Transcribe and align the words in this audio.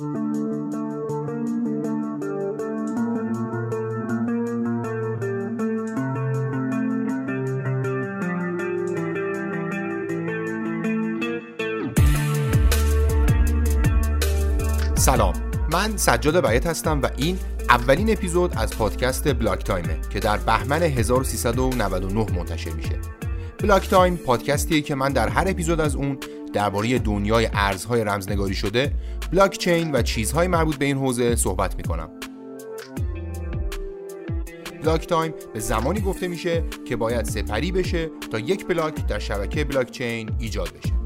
سلام 0.00 0.12
من 15.72 15.96
سجاد 15.96 16.46
بیت 16.46 16.66
هستم 16.66 17.02
و 17.02 17.08
این 17.16 17.38
اولین 17.68 18.12
اپیزود 18.12 18.52
از 18.56 18.76
پادکست 18.76 19.34
بلاک 19.34 19.64
تایمه 19.64 19.98
که 20.10 20.20
در 20.20 20.36
بهمن 20.36 20.82
1399 20.82 22.26
منتشر 22.38 22.70
میشه. 22.70 22.98
بلاک 23.62 23.88
تایم 23.88 24.16
پادکستیه 24.16 24.80
که 24.80 24.94
من 24.94 25.12
در 25.12 25.28
هر 25.28 25.44
اپیزود 25.48 25.80
از 25.80 25.94
اون 25.94 26.18
درباره 26.52 26.98
دنیای 26.98 27.48
ارزهای 27.52 28.04
رمزنگاری 28.04 28.54
شده 28.54 28.92
بلاک 29.32 29.58
چین 29.58 29.92
و 29.92 30.02
چیزهای 30.02 30.48
مربوط 30.48 30.76
به 30.76 30.84
این 30.84 30.96
حوزه 30.96 31.36
صحبت 31.36 31.76
می‌کنم. 31.76 32.10
بلاک 34.82 35.06
تایم 35.06 35.34
به 35.54 35.60
زمانی 35.60 36.00
گفته 36.00 36.28
میشه 36.28 36.64
که 36.84 36.96
باید 36.96 37.24
سپری 37.24 37.72
بشه 37.72 38.10
تا 38.30 38.38
یک 38.38 38.66
بلاک 38.66 39.06
در 39.06 39.18
شبکه 39.18 39.64
بلاک 39.64 39.90
چین 39.90 40.30
ایجاد 40.38 40.68
بشه. 40.68 40.99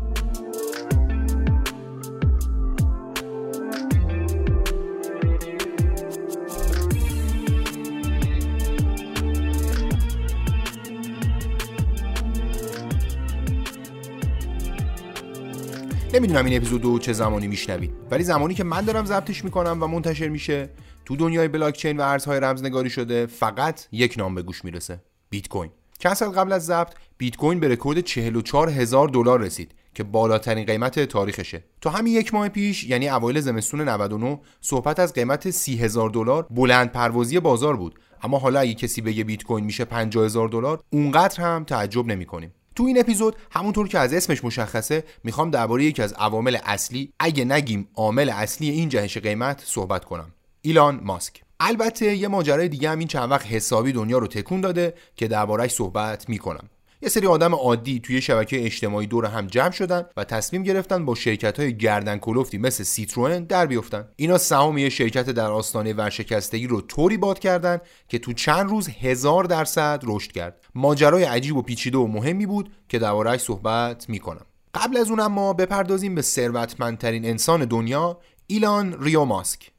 نمی‌دونم 16.15 16.45
این 16.45 16.57
اپیزودو 16.57 16.99
چه 16.99 17.13
زمانی 17.13 17.49
میشنوید 17.49 17.91
ولی 18.11 18.25
زمانی 18.25 18.55
که 18.55 18.65
من 18.65 18.81
دارم 18.81 19.05
ضبطش 19.05 19.45
می‌کنم 19.45 19.79
و 19.83 19.87
منتشر 19.87 20.29
میشه 20.29 20.71
تو 21.05 21.17
دنیای 21.17 21.49
بلاک 21.49 21.77
چین 21.77 21.97
و 21.97 22.03
ارزهای 22.03 22.41
رمزنگاری 22.41 22.91
شده 22.91 23.27
فقط 23.27 23.87
یک 23.93 24.15
نام 24.19 24.35
به 24.35 24.43
گوش 24.43 24.65
می‌رسه 24.65 25.03
بیت 25.31 25.49
کوین 25.49 25.71
چند 25.99 26.15
سال 26.15 26.31
قبل 26.31 26.53
از 26.53 26.67
ضبط 26.67 26.93
بیت 27.19 27.37
کوین 27.37 27.61
به 27.61 27.69
رکورد 27.69 28.01
44 28.01 28.71
هزار 28.71 29.09
دلار 29.09 29.41
رسید 29.41 29.75
که 29.95 30.05
بالاترین 30.05 30.67
قیمت 30.67 31.01
تاریخشه. 31.01 31.65
تا 31.81 31.91
همین 31.91 32.13
یک 32.13 32.35
ماه 32.35 32.49
پیش 32.49 32.85
یعنی 32.85 33.09
اوایل 33.09 33.41
زمستون 33.41 33.81
99 33.81 34.41
صحبت 34.61 34.99
از 34.99 35.13
قیمت 35.13 35.51
30 35.51 35.77
هزار 35.77 36.11
دلار 36.11 36.47
بلند 36.51 36.93
پروازی 36.93 37.41
بازار 37.41 37.77
بود. 37.77 37.99
اما 38.23 38.39
حالا 38.39 38.61
اگه 38.61 38.75
کسی 38.75 39.01
بگه 39.01 39.25
بیت 39.25 39.43
کوین 39.43 39.65
میشه 39.65 39.85
50 39.85 40.25
هزار 40.25 40.49
دلار 40.49 40.81
اونقدر 40.91 41.41
هم 41.41 41.65
تعجب 41.65 42.07
نمی‌کنیم. 42.07 42.53
تو 42.77 42.85
این 42.85 43.01
اپیزود 43.01 43.37
همونطور 43.51 43.89
که 43.89 43.99
از 43.99 44.15
اسمش 44.15 44.45
مشخصه 44.45 45.05
می‌خوام 45.25 45.51
درباره 45.51 45.85
یکی 45.85 46.03
از 46.03 46.13
عوامل 46.13 46.59
اصلی 46.65 47.13
اگه 47.21 47.45
نگیم 47.45 47.89
عامل 47.95 48.31
اصلی 48.31 48.71
این 48.71 48.89
جهش 48.89 49.19
قیمت 49.19 49.63
صحبت 49.65 50.05
کنم. 50.05 50.33
ایلان 50.63 51.01
ماسک. 51.03 51.43
البته 51.61 52.17
یه 52.17 52.29
ماجرای 52.29 52.69
دیگه 52.69 52.91
هم 52.91 52.99
این 52.99 53.09
چند 53.09 53.31
وقت 53.31 53.47
حسابی 53.47 53.93
دنیا 53.93 54.19
رو 54.19 54.27
تکون 54.27 54.61
داده 54.61 54.95
که 55.17 55.29
دربارهش 55.29 55.73
صحبت 55.73 56.29
می‌کنم. 56.29 56.71
یه 57.05 57.11
سری 57.11 57.27
آدم 57.27 57.55
عادی 57.55 58.01
توی 58.01 58.21
شبکه 58.21 58.65
اجتماعی 58.65 59.07
دور 59.07 59.27
هم 59.27 59.47
جمع 59.47 59.71
شدن 59.71 60.07
و 60.17 60.25
تصمیم 60.25 60.63
گرفتن 60.63 61.05
با 61.05 61.15
شرکت 61.15 61.61
های 61.61 61.77
گردن 61.77 62.19
کلفتی 62.19 62.59
مثل 62.59 62.85
سیتروئن 62.85 63.45
در 63.45 63.67
بیفتن. 63.67 64.09
اینا 64.17 64.39
سهام 64.39 64.79
یه 64.79 64.89
شرکت 64.89 65.31
در 65.31 65.51
آستانه 65.51 65.93
ورشکستگی 65.93 66.67
رو 66.67 66.81
طوری 66.81 67.17
باد 67.17 67.39
کردن 67.39 67.79
که 68.09 68.19
تو 68.19 68.33
چند 68.33 68.71
روز 68.71 68.89
هزار 68.89 69.45
درصد 69.45 70.03
رشد 70.07 70.33
کرد. 70.33 70.61
ماجرای 70.75 71.25
عجیب 71.25 71.57
و 71.57 71.63
پیچیده 71.63 71.99
و 71.99 72.07
مهمی 72.07 72.47
بود 72.47 72.73
که 72.89 72.99
دربارهش 72.99 73.41
صحبت 73.41 74.09
می‌کنم. 74.09 74.47
قبل 74.75 74.97
از 74.97 75.11
اون 75.11 75.21
اما 75.21 75.53
بپردازیم 75.53 76.15
به 76.15 76.23
ثروتمندترین 76.23 77.25
انسان 77.25 77.65
دنیا 77.65 78.19
ایلان 78.47 79.03
ریو 79.03 79.25
ماسک. 79.25 79.74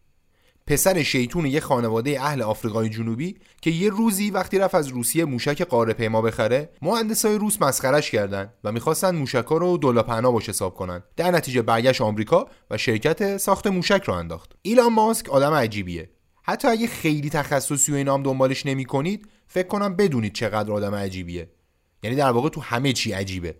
پسر 0.68 1.04
شیطون 1.04 1.46
یه 1.46 1.60
خانواده 1.60 2.22
اهل 2.22 2.42
آفریقای 2.42 2.90
جنوبی 2.90 3.38
که 3.62 3.70
یه 3.70 3.90
روزی 3.90 4.32
وقتی 4.32 4.60
رفت 4.60 4.76
از 4.76 4.88
روسیه 4.88 5.26
موشک 5.26 5.62
قاره 5.62 5.94
پیما 5.94 6.22
بخره 6.22 6.70
مهندسای 6.82 7.36
روس 7.36 7.62
مسخرش 7.62 8.12
کردن 8.12 8.54
و 8.64 8.72
می‌خواستن 8.72 9.16
موشکا 9.16 9.58
رو 9.58 9.78
دولاپهنا 9.78 10.32
باش 10.32 10.50
حساب 10.50 10.76
کنن. 10.76 11.04
در 11.16 11.32
نتیجه 11.32 11.62
برگشت 11.62 12.02
آمریکا 12.02 12.48
و 12.72 12.78
شرکت 12.78 13.38
ساخت 13.38 13.68
موشک 13.68 14.04
رو 14.06 14.14
انداخت. 14.14 14.52
ایلان 14.62 14.94
ماسک 14.94 15.30
آدم 15.30 15.54
عجیبیه. 15.54 16.10
حتی 16.44 16.68
اگه 16.68 16.88
خیلی 16.88 17.30
تخصصی 17.30 17.92
و 17.92 17.96
اینام 17.96 18.24
دنبالش 18.24 18.66
نمی‌کنید 18.66 19.28
فکر 19.48 19.68
کنم 19.68 19.96
بدونید 19.96 20.34
چقدر 20.34 20.72
آدم 20.72 20.96
عجیبیه. 20.96 21.50
یعنی 22.04 22.16
در 22.16 22.32
واقع 22.32 22.50
تو 22.50 22.62
همه 22.62 22.94
چی 22.94 23.12
عجیبه. 23.12 23.56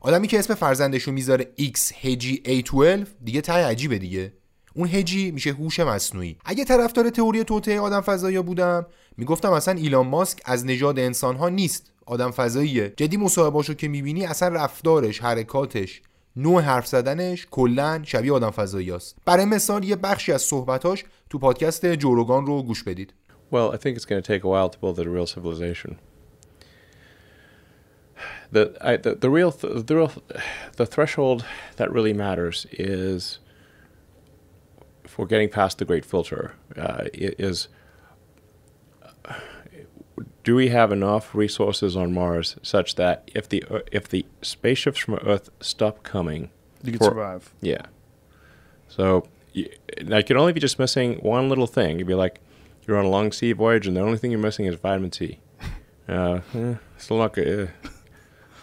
آدمی 0.00 0.28
که 0.28 0.38
اسم 0.38 0.54
فرزندشو 0.54 1.12
می‌ذاره 1.12 1.52
X 1.60 1.92
هجی 2.00 2.42
A12 2.46 3.08
دیگه 3.24 3.40
تای 3.40 3.62
عجیبه 3.62 3.98
دیگه. 3.98 4.32
اون 4.74 4.88
هجی 4.88 5.30
میشه 5.30 5.50
هوش 5.50 5.80
مصنوعی. 5.80 6.36
اگه 6.44 6.64
طرفدار 6.64 7.10
تئوری 7.10 7.44
توطئه 7.44 7.80
آدم 7.80 8.00
فضایی 8.00 8.42
بودم 8.42 8.86
می‌گفتم 9.16 9.52
اصلا 9.52 9.74
ایلان 9.74 10.06
ماسک 10.06 10.42
از 10.44 10.66
نژاد 10.66 10.98
انسان 10.98 11.36
ها 11.36 11.48
نیست. 11.48 11.92
آدم 12.06 12.30
فضاییه. 12.30 12.92
جدی 12.96 13.16
مصاحبهاشو 13.16 13.74
که 13.74 13.88
می‌بینی 13.88 14.26
اصلا 14.26 14.48
رفتارش 14.48 15.20
حرکاتش 15.20 16.02
نوع 16.36 16.62
حرف 16.62 16.86
زدنش 16.86 17.46
کلا 17.50 18.00
شبیه 18.04 18.32
آدم 18.32 18.50
فضایی 18.50 18.92
است. 18.92 19.16
برای 19.24 19.44
مثال 19.44 19.84
یه 19.84 19.96
بخشی 19.96 20.32
از 20.32 20.42
صحبتاش 20.42 21.04
تو 21.30 21.38
پادکست 21.38 21.86
جوروگان 21.86 22.46
رو 22.46 22.62
گوش 22.62 22.82
بدید. 22.82 23.14
Well, 23.52 23.72
I 23.72 23.76
think 23.76 23.96
it's 23.96 24.04
going 24.04 24.22
to 24.22 24.32
take 24.32 24.44
a 24.44 24.48
while 24.48 24.68
to 24.68 24.78
build 24.78 24.98
a 24.98 25.08
real 25.08 25.26
civilization. 25.26 25.98
The, 28.52 28.62
I, 28.80 28.96
the, 28.96 29.14
the 29.24 29.30
real, 29.38 29.52
th- 29.60 29.86
the 29.88 29.94
real, 29.98 30.12
the 30.76 30.86
threshold 30.94 31.44
that 31.78 31.88
really 31.96 32.12
matters 32.12 32.66
is 32.72 33.38
for 35.19 35.25
getting 35.25 35.49
past 35.49 35.77
the 35.77 35.85
great 35.85 36.05
filter 36.05 36.53
uh, 36.77 37.03
is 37.13 37.67
do 40.43 40.55
we 40.55 40.69
have 40.69 40.91
enough 40.91 41.33
resources 41.35 41.95
on 41.97 42.13
Mars 42.13 42.55
such 42.61 42.95
that 42.95 43.29
if 43.33 43.49
the 43.49 43.63
if 43.91 44.07
the 44.07 44.25
spaceships 44.41 44.99
from 44.99 45.15
Earth 45.15 45.49
stop 45.59 46.03
coming, 46.03 46.49
You 46.83 46.91
can 46.93 46.99
for- 46.99 47.05
survive. 47.05 47.53
yeah. 47.61 47.81
So 48.87 49.27
y- 49.55 49.69
like 50.03 50.29
you'd 50.29 50.37
only 50.37 50.53
be 50.53 50.59
just 50.59 50.77
missing 50.79 51.15
one 51.21 51.49
little 51.49 51.67
thing. 51.67 51.97
You'd 51.99 52.07
be 52.07 52.13
like 52.13 52.39
you're 52.87 52.97
on 52.97 53.05
a 53.05 53.09
long 53.09 53.31
sea 53.31 53.51
voyage 53.51 53.87
and 53.87 53.97
the 53.97 54.01
only 54.01 54.17
thing 54.17 54.31
you're 54.31 54.39
missing 54.39 54.65
is 54.65 54.75
vitamin 54.75 55.11
C. 55.11 55.39
Uh, 56.07 56.41
eh, 56.53 56.75
still 56.97 57.17
not 57.17 57.33
good. 57.33 57.47
eh. 57.83 57.89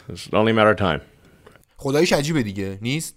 It's 0.09 0.29
only 0.33 0.53
a 0.53 0.55
matter 0.55 0.71
of 0.71 0.77
time. 0.79 1.01
خدایش 1.79 2.13
عجیبه 2.13 2.43
دیگه 2.43 2.79
نیست 2.83 3.16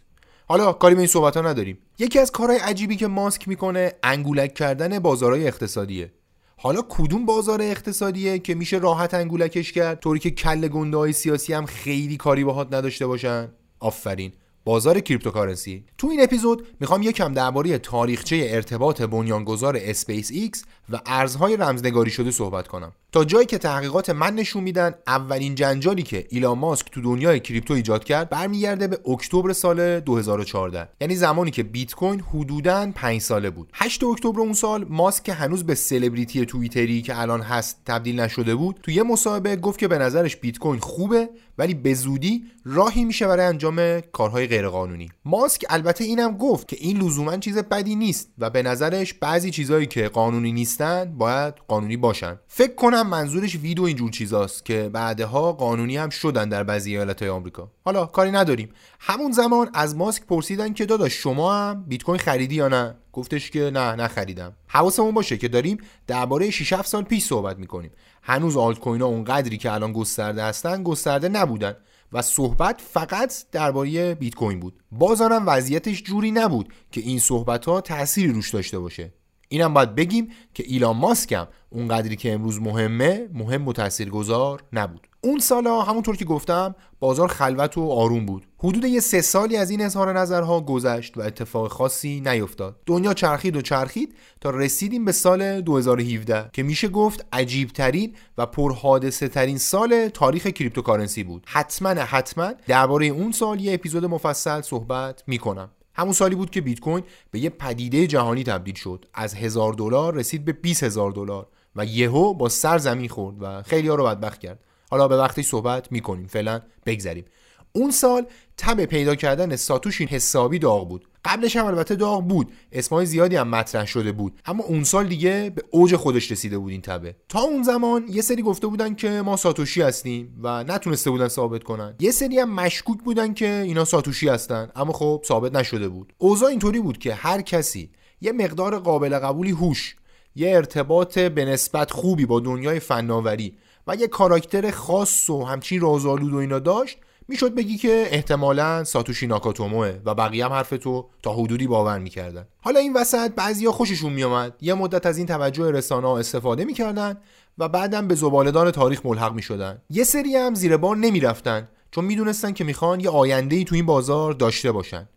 حالا 0.50 0.72
کاری 0.72 0.94
به 0.94 1.00
این 1.00 1.08
صحبت 1.08 1.36
ها 1.36 1.42
نداریم. 1.42 1.78
یکی 1.98 2.18
از 2.18 2.30
کارهای 2.30 2.58
عجیبی 2.58 2.96
که 2.96 3.06
ماسک 3.06 3.48
می‌کنه 3.48 3.92
انگولک 4.02 4.54
کردن 4.54 4.98
بازارهای 4.98 5.46
اقتصادیه. 5.46 6.12
حالا 6.56 6.82
کدوم 6.88 7.26
بازار 7.26 7.62
اقتصادیه 7.62 8.38
که 8.38 8.54
میشه 8.54 8.78
راحت 8.78 9.14
انگولکش 9.14 9.72
کرد؟ 9.72 10.00
طوری 10.00 10.20
که 10.20 10.30
کل 10.30 10.68
گنده 10.68 10.96
های 10.96 11.12
سیاسی 11.12 11.52
هم 11.52 11.66
خیلی 11.66 12.16
کاری 12.16 12.44
باهات 12.44 12.74
نداشته 12.74 13.06
باشن؟ 13.06 13.48
آفرین. 13.80 14.32
بازار 14.64 15.00
cryptocurrency. 15.00 15.84
تو 15.98 16.06
این 16.06 16.22
اپیزود 16.22 16.66
می‌خوام 16.80 17.02
یکم 17.02 17.32
درباره 17.32 17.78
تاریخچه 17.78 18.46
ارتباط 18.50 19.02
بنیانگذار 19.02 19.78
اسپیس 19.80 20.30
ایکس 20.30 20.64
و 20.88 21.00
ارزهای 21.06 21.56
رمزنگاری 21.56 22.10
شده 22.10 22.30
صحبت 22.30 22.68
کنم. 22.68 22.92
تا 23.12 23.24
جایی 23.24 23.46
که 23.46 23.58
تحقیقات 23.58 24.10
من 24.10 24.34
نشون 24.34 24.62
میدن 24.62 24.94
اولین 25.06 25.54
جنجالی 25.54 26.02
که 26.02 26.26
ایلان 26.30 26.58
ماسک 26.58 26.90
تو 26.90 27.00
دنیای 27.00 27.40
کریپتو 27.40 27.74
ایجاد 27.74 28.04
کرد 28.04 28.30
برمیگرده 28.30 28.88
به 28.88 28.98
اکتبر 29.10 29.52
سال 29.52 30.00
2014 30.00 30.88
یعنی 31.00 31.16
زمانی 31.16 31.50
که 31.50 31.62
بیت 31.62 31.94
کوین 31.94 32.20
حدوداً 32.20 32.92
5 32.94 33.20
ساله 33.20 33.50
بود. 33.50 33.68
8 33.74 34.04
اکتبر 34.04 34.40
اون 34.40 34.52
سال 34.52 34.86
ماسک 34.88 35.22
که 35.22 35.32
هنوز 35.32 35.64
به 35.64 35.74
سلبریتی 35.74 36.46
توییتری 36.46 37.02
که 37.02 37.20
الان 37.20 37.40
هست 37.40 37.80
تبدیل 37.86 38.20
نشده 38.20 38.54
بود 38.54 38.80
تو 38.82 38.90
یه 38.90 39.02
مصاحبه 39.02 39.56
گفت 39.56 39.78
که 39.78 39.88
به 39.88 39.98
نظرش 39.98 40.36
بیت 40.36 40.58
کوین 40.58 40.80
خوبه 40.80 41.28
ولی 41.58 41.74
به 41.74 41.94
زودی 41.94 42.44
راهی 42.64 43.04
میشه 43.04 43.26
برای 43.26 43.46
انجام 43.46 44.00
کارهای 44.00 44.46
غیرقانونی. 44.46 45.08
ماسک 45.24 45.64
البته 45.68 46.04
اینم 46.04 46.36
گفت 46.36 46.68
که 46.68 46.76
این 46.80 47.02
لزوما 47.02 47.36
چیز 47.36 47.58
بدی 47.58 47.96
نیست 47.96 48.28
و 48.38 48.50
به 48.50 48.62
نظرش 48.62 49.14
بعضی 49.14 49.50
چیزایی 49.50 49.86
که 49.86 50.08
قانونی 50.08 50.52
نیستن 50.52 51.14
باید 51.18 51.54
قانونی 51.68 51.96
باشن. 51.96 52.38
فکر 52.48 52.74
کنم 52.74 52.99
منظورش 53.02 53.56
ویدو 53.56 53.82
اینجور 53.82 54.10
چیزاست 54.10 54.64
که 54.64 54.90
بعدها 54.92 55.52
قانونی 55.52 55.96
هم 55.96 56.10
شدن 56.10 56.48
در 56.48 56.64
بعضی 56.64 56.90
ایالتهای 56.90 57.30
آمریکا. 57.30 57.70
حالا 57.84 58.06
کاری 58.06 58.30
نداریم. 58.30 58.68
همون 59.00 59.32
زمان 59.32 59.70
از 59.74 59.96
ماسک 59.96 60.26
پرسیدن 60.26 60.72
که 60.72 60.86
داداش 60.86 61.12
شما 61.12 61.54
هم 61.54 61.84
بیت 61.88 62.02
کوین 62.02 62.18
خریدی 62.18 62.54
یا 62.54 62.68
نه؟ 62.68 62.94
گفتش 63.12 63.50
که 63.50 63.70
نه 63.74 63.94
نخریدم. 63.94 64.52
حواسمون 64.66 65.14
باشه 65.14 65.36
که 65.36 65.48
داریم 65.48 65.78
درباره 66.06 66.50
6 66.50 66.72
7 66.72 66.88
سال 66.88 67.02
پیش 67.02 67.24
صحبت 67.24 67.58
می‌کنیم. 67.58 67.90
هنوز 68.22 68.56
آلت 68.56 68.78
کوین 68.78 69.02
ها 69.02 69.08
اونقدری 69.08 69.56
که 69.56 69.72
الان 69.72 69.92
گسترده 69.92 70.44
هستن 70.44 70.82
گسترده 70.82 71.28
نبودن 71.28 71.76
و 72.12 72.22
صحبت 72.22 72.80
فقط 72.92 73.34
درباره 73.52 74.14
بیت 74.14 74.34
کوین 74.34 74.60
بود. 74.60 74.82
بازارم 74.92 75.44
وضعیتش 75.46 76.02
جوری 76.02 76.30
نبود 76.30 76.72
که 76.92 77.00
این 77.00 77.18
صحبت 77.18 77.64
ها 77.64 77.80
تأثیری 77.80 78.32
روش 78.32 78.50
داشته 78.50 78.78
باشه. 78.78 79.12
اینم 79.52 79.74
باید 79.74 79.94
بگیم 79.94 80.28
که 80.54 80.64
ایلان 80.66 80.96
ماسک 80.96 81.32
هم 81.32 81.48
اونقدری 81.70 82.16
که 82.16 82.32
امروز 82.32 82.60
مهمه 82.60 83.28
مهم 83.34 83.68
و 83.68 83.72
تاثیرگذار 83.72 84.62
نبود. 84.72 85.08
اون 85.20 85.38
سالا 85.38 85.82
همونطور 85.82 86.16
که 86.16 86.24
گفتم 86.24 86.74
بازار 87.00 87.28
خلوت 87.28 87.78
و 87.78 87.90
آروم 87.90 88.26
بود. 88.26 88.46
حدود 88.58 88.84
یه 88.84 89.00
سه 89.00 89.20
سالی 89.20 89.56
از 89.56 89.70
این 89.70 89.84
اظهار 89.84 90.18
نظرها 90.18 90.60
گذشت 90.60 91.16
و 91.16 91.20
اتفاق 91.20 91.70
خاصی 91.70 92.20
نیفتاد. 92.20 92.76
دنیا 92.86 93.14
چرخید 93.14 93.56
و 93.56 93.62
چرخید 93.62 94.14
تا 94.40 94.50
رسیدیم 94.50 95.04
به 95.04 95.12
سال 95.12 95.60
2017 95.60 96.50
که 96.52 96.62
میشه 96.62 96.88
گفت 96.88 97.26
عجیب 97.32 97.68
ترین 97.68 98.14
و 98.38 98.46
پرحادثه 98.46 99.28
ترین 99.28 99.58
سال 99.58 100.08
تاریخ 100.08 100.46
cryptocurrency 100.46 101.24
بود. 101.24 101.44
حتما 101.46 101.88
حتما 101.88 102.52
درباره 102.66 103.06
اون 103.06 103.32
سال 103.32 103.60
یه 103.60 103.74
اپیزود 103.74 104.04
مفصل 104.04 104.60
صحبت 104.60 105.22
می‌کنم. 105.26 105.70
همون 105.94 106.12
سالی 106.12 106.34
بود 106.34 106.50
که 106.50 106.60
بیت 106.60 106.80
کوین 106.80 107.04
به 107.30 107.38
یه 107.38 107.50
پدیده 107.50 108.06
جهانی 108.06 108.44
تبدیل 108.44 108.74
شد. 108.74 109.04
از 109.14 109.34
هزار 109.34 109.72
دلار 109.72 110.14
رسید 110.14 110.44
به 110.44 110.52
20 110.52 110.82
هزار 110.82 111.10
دلار 111.10 111.46
و 111.76 111.84
یهو 111.84 112.34
با 112.34 112.48
سر 112.48 112.78
زمین 112.78 113.08
خورد 113.08 113.36
و 113.40 113.62
خیلی 113.62 113.88
ها 113.88 113.94
رو 113.94 114.04
بدبخت 114.04 114.40
کرد. 114.40 114.64
حالا 114.90 115.08
یه 115.08 115.16
وقتی 115.16 115.42
صحبت 115.42 115.92
می‌کنیم 115.92 116.26
فعلا 116.26 116.60
بگذریم. 116.86 117.24
اون 117.72 117.90
سال 117.90 118.26
تب 118.56 118.84
پیدا 118.84 119.14
کردن 119.14 119.56
ساتوشی 119.56 120.04
حسابی 120.04 120.58
داغ 120.58 120.88
بود. 120.88 121.08
قبلش 121.24 121.56
هم 121.56 121.66
البته 121.66 121.94
داغ 121.94 122.24
بود. 122.24 122.52
اسمای 122.72 123.06
زیادی 123.06 123.36
هم 123.36 123.48
مطرح 123.48 123.86
شده 123.86 124.12
بود. 124.12 124.40
اما 124.46 124.64
اون 124.64 124.84
سال 124.84 125.06
دیگه 125.06 125.52
به 125.54 125.62
اوج 125.70 125.96
خودش 125.96 126.32
رسیده 126.32 126.58
بود 126.58 126.72
این 126.72 126.80
تبه. 126.80 127.16
تا 127.28 127.40
اون 127.40 127.62
زمان 127.62 128.04
یه 128.08 128.22
سری 128.22 128.42
گفته 128.42 128.66
بودن 128.66 128.94
که 128.94 129.10
ما 129.10 129.36
ساتوشی 129.36 129.82
هستیم 129.82 130.38
و 130.42 130.64
نتونسته 130.64 131.10
بودن 131.10 131.28
ثابت 131.28 131.64
کنن. 131.64 131.94
یه 132.00 132.10
سری 132.10 132.38
هم 132.38 132.50
مشکوک 132.54 132.98
بودن 132.98 133.34
که 133.34 133.50
اینا 133.50 133.84
ساتوشی 133.84 134.28
هستن. 134.28 134.70
اما 134.76 134.92
خب 134.92 135.22
ثابت 135.28 135.54
نشده 135.54 135.88
بود. 135.88 136.12
اوضاع 136.18 136.48
اینطوری 136.48 136.80
بود 136.80 136.98
که 136.98 137.14
هر 137.14 137.40
کسی 137.40 137.90
یه 138.20 138.32
مقدار 138.32 138.78
قابل 138.78 139.18
قبولی 139.18 139.50
هوش 139.50 139.96
یه 140.34 140.56
ارتباط 140.56 141.18
به 141.18 141.44
نسبت 141.44 141.90
خوبی 141.90 142.26
با 142.26 142.40
دنیای 142.40 142.80
فناوری 142.80 143.56
و 143.86 143.94
یه 143.94 144.08
کاراکتر 144.08 144.70
خاص 144.70 145.30
و 145.30 145.44
همچین 145.44 145.80
رازآلود 145.80 146.32
و 146.32 146.36
اینا 146.36 146.58
داشت 146.58 146.98
می‌شد 147.30 147.54
بگی 147.54 147.76
که 147.76 148.08
احتمالا 148.10 148.84
ساتوشی 148.84 149.26
ناکاتوموه 149.26 149.98
و 150.04 150.14
بقیه 150.14 150.44
هم 150.44 150.52
حرف 150.52 150.70
تو 150.70 151.08
تا 151.22 151.32
حدودی 151.32 151.66
باور 151.66 151.98
می‌کردن. 151.98 152.46
حالا 152.60 152.80
این 152.80 152.92
وسط 152.92 153.30
بعضیا 153.34 153.72
خوششون 153.72 154.12
میومد 154.12 154.54
یه 154.60 154.74
مدت 154.74 155.06
از 155.06 155.18
این 155.18 155.26
توجه 155.26 155.70
رسانه 155.70 156.08
استفاده 156.08 156.64
می‌کردن 156.64 157.18
و 157.58 157.68
بعدم 157.68 158.08
به 158.08 158.14
زبالدان 158.14 158.70
تاریخ 158.70 159.06
ملحق 159.06 159.32
می‌شدن. 159.32 159.82
یه 159.90 160.04
سری 160.04 160.36
هم 160.36 160.54
زیر 160.54 160.76
بار 160.76 160.96
نمی‌رفتن 160.96 161.68
چون 161.90 162.04
می‌دونستن 162.04 162.52
که 162.52 162.64
می‌خوان 162.64 163.00
یه 163.00 163.10
آینده 163.10 163.56
ای 163.56 163.64
تو 163.64 163.74
این 163.74 163.86
بازار 163.86 164.32
داشته 164.32 164.72
باشن. 164.72 165.08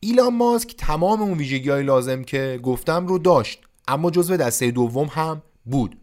ایلان 0.00 0.34
ماسک 0.34 0.74
تمام 0.78 1.22
اون 1.22 1.38
ویژگی 1.38 1.70
های 1.70 1.82
لازم 1.82 2.22
که 2.22 2.60
گفتم 2.62 3.06
رو 3.06 3.18
داشت 3.18 3.60
اما 3.88 4.10
جزو 4.10 4.36
دسته 4.36 4.70
دوم 4.70 5.06
هم 5.06 5.42
بود. 5.64 5.96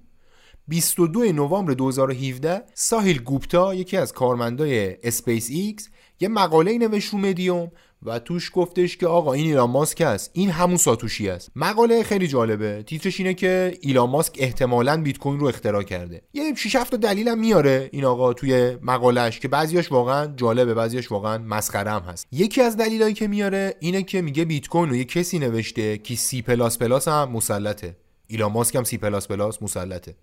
22 0.68 1.32
نوامبر 1.32 1.74
2017 1.74 2.64
ساحل 2.74 3.18
گوپتا 3.18 3.76
یکی 3.76 3.98
از 3.98 4.14
کارمندای 4.14 4.98
اسپیس 5.04 5.50
ایکس 5.50 5.90
یه 6.20 6.28
مقاله 6.28 6.78
نوشت 6.78 7.14
رو 7.14 7.20
مدیوم 7.20 7.72
و 8.04 8.20
توش 8.20 8.52
گفتش 8.54 8.98
که 8.98 9.08
آقا 9.08 9.34
این 9.34 9.46
ایلان 9.46 9.70
ماسک 9.70 10.02
است 10.02 10.32
این 10.34 10.50
همون 10.50 10.78
ساتوشی 10.78 11.30
است 11.30 11.52
مقاله 11.56 12.04
خیلی 12.04 12.28
جالبه. 12.28 12.84
تیترش 12.84 13.20
اینه 13.20 13.34
که 13.34 13.78
ایلان 13.82 14.10
ماسک 14.10 14.36
احتمالا 14.40 15.02
بیت 15.02 15.18
کوین 15.18 15.40
رو 15.40 15.48
اختراع 15.48 15.84
کرده. 15.84 16.22
یه 16.34 16.56
6 16.56 16.76
7 16.76 16.92
تا 16.92 16.98
دلیلم 16.98 17.40
میاره 17.40 17.90
این 17.92 18.06
آقا 18.06 18.34
توی 18.34 18.78
مقالهش 18.82 19.40
که 19.40 19.48
بعضیاش 19.48 19.92
واقعا 19.92 20.34
جالبه 20.36 20.74
بعضیاش 20.74 21.12
واقعا 21.12 21.38
مسخره 21.38 21.92
هم 21.92 22.02
هست. 22.02 22.28
یکی 22.32 22.62
از 22.62 22.78
دلایلی 22.78 23.14
که 23.14 23.28
میاره 23.28 23.76
اینه 23.80 24.04
که 24.04 24.22
میگه 24.22 24.46
بیت 24.46 24.68
کوین 24.68 24.90
رو 24.90 24.96
یه 24.96 25.06
کسی 25.06 25.40
نوشته 25.40 25.98
که 25.98 26.16
سی 26.16 26.42
پلاس 26.42 26.78
پلاس 26.78 27.08
هم 27.08 27.32
مسلطه. 27.32 27.98
ایلان 28.28 28.52
ماسک 28.52 28.76
هم 28.76 28.84
سی 28.84 28.98
پلاس 28.98 29.28
پلاس 29.28 29.64
مسلطه. 29.64 30.16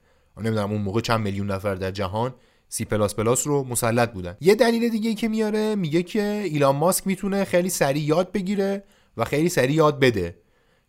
نمی‌دونم 0.43 0.71
اون 0.71 0.81
موقع 0.81 1.01
چند 1.01 1.21
میلیون 1.21 1.51
نفر 1.51 1.75
در 1.75 1.91
جهان 1.91 2.35
سی 2.69 2.85
پلاس 2.85 3.15
پلاس 3.15 3.47
رو 3.47 3.65
مسلط 3.65 4.13
بودن. 4.13 4.37
یه 4.41 4.55
دلیل 4.55 4.89
دیگه 4.89 5.15
که 5.15 5.29
میاره 5.29 5.75
میگه 5.75 6.03
که 6.03 6.23
ایلان 6.23 6.77
ماسک 6.77 7.07
می‌تونه 7.07 7.45
خیلی 7.45 7.71
سریع 7.71 8.03
یاد 8.03 8.33
بگیره 8.33 8.85
و 9.17 9.25
خیلی 9.25 9.49
سریع 9.49 9.77
یاد 9.77 10.01
بده 10.01 10.39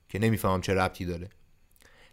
که 0.10 0.20
نمی‌فهمم 0.20 0.62
چه 0.62 0.74
ربطی 0.74 1.06
داره. 1.06 1.30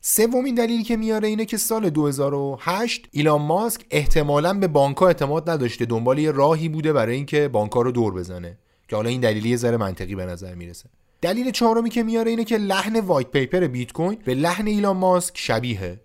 سومین 0.01 0.55
دلیلی 0.55 0.83
که 0.83 0.97
میاره 0.97 1.29
اینه 1.29 1.45
که 1.45 1.57
سال 1.57 1.91
2008 1.91 3.09
ایلان 3.11 3.43
ماسک 3.43 3.81
احتمالا 3.91 4.55
به 4.55 4.69
بانکها 4.69 5.07
اعتماد 5.07 5.51
نداشته 5.51 5.85
دنبال 5.85 6.19
یه 6.19 6.31
راهی 6.31 6.69
بوده 6.69 6.93
برای 6.93 7.17
اینکه 7.17 7.49
بانکها 7.49 7.83
رو 7.83 7.93
دور 7.93 8.15
بزنه 8.15 8.59
که 8.89 8.97
حالا 8.97 9.09
این 9.09 9.21
دلیلی 9.21 9.49
یه 9.49 9.57
ذره 9.57 9.77
منطقی 9.77 10.15
به 10.15 10.27
نظر 10.27 10.55
می‌رسه. 10.55 10.89
دلیل 11.21 11.51
چهارمی 11.51 11.91
که 11.91 12.03
میاره 12.03 12.31
اینه 12.31 12.45
که 12.45 12.59
لحن 12.59 13.01
وایت 13.01 13.31
پیپر 13.31 13.67
بیت 13.67 13.93
کوین 13.93 14.19
به 14.25 14.35
لحن 14.35 14.67
ایلان 14.67 14.97
ماسک 14.97 15.39
شبیه. 15.39 16.01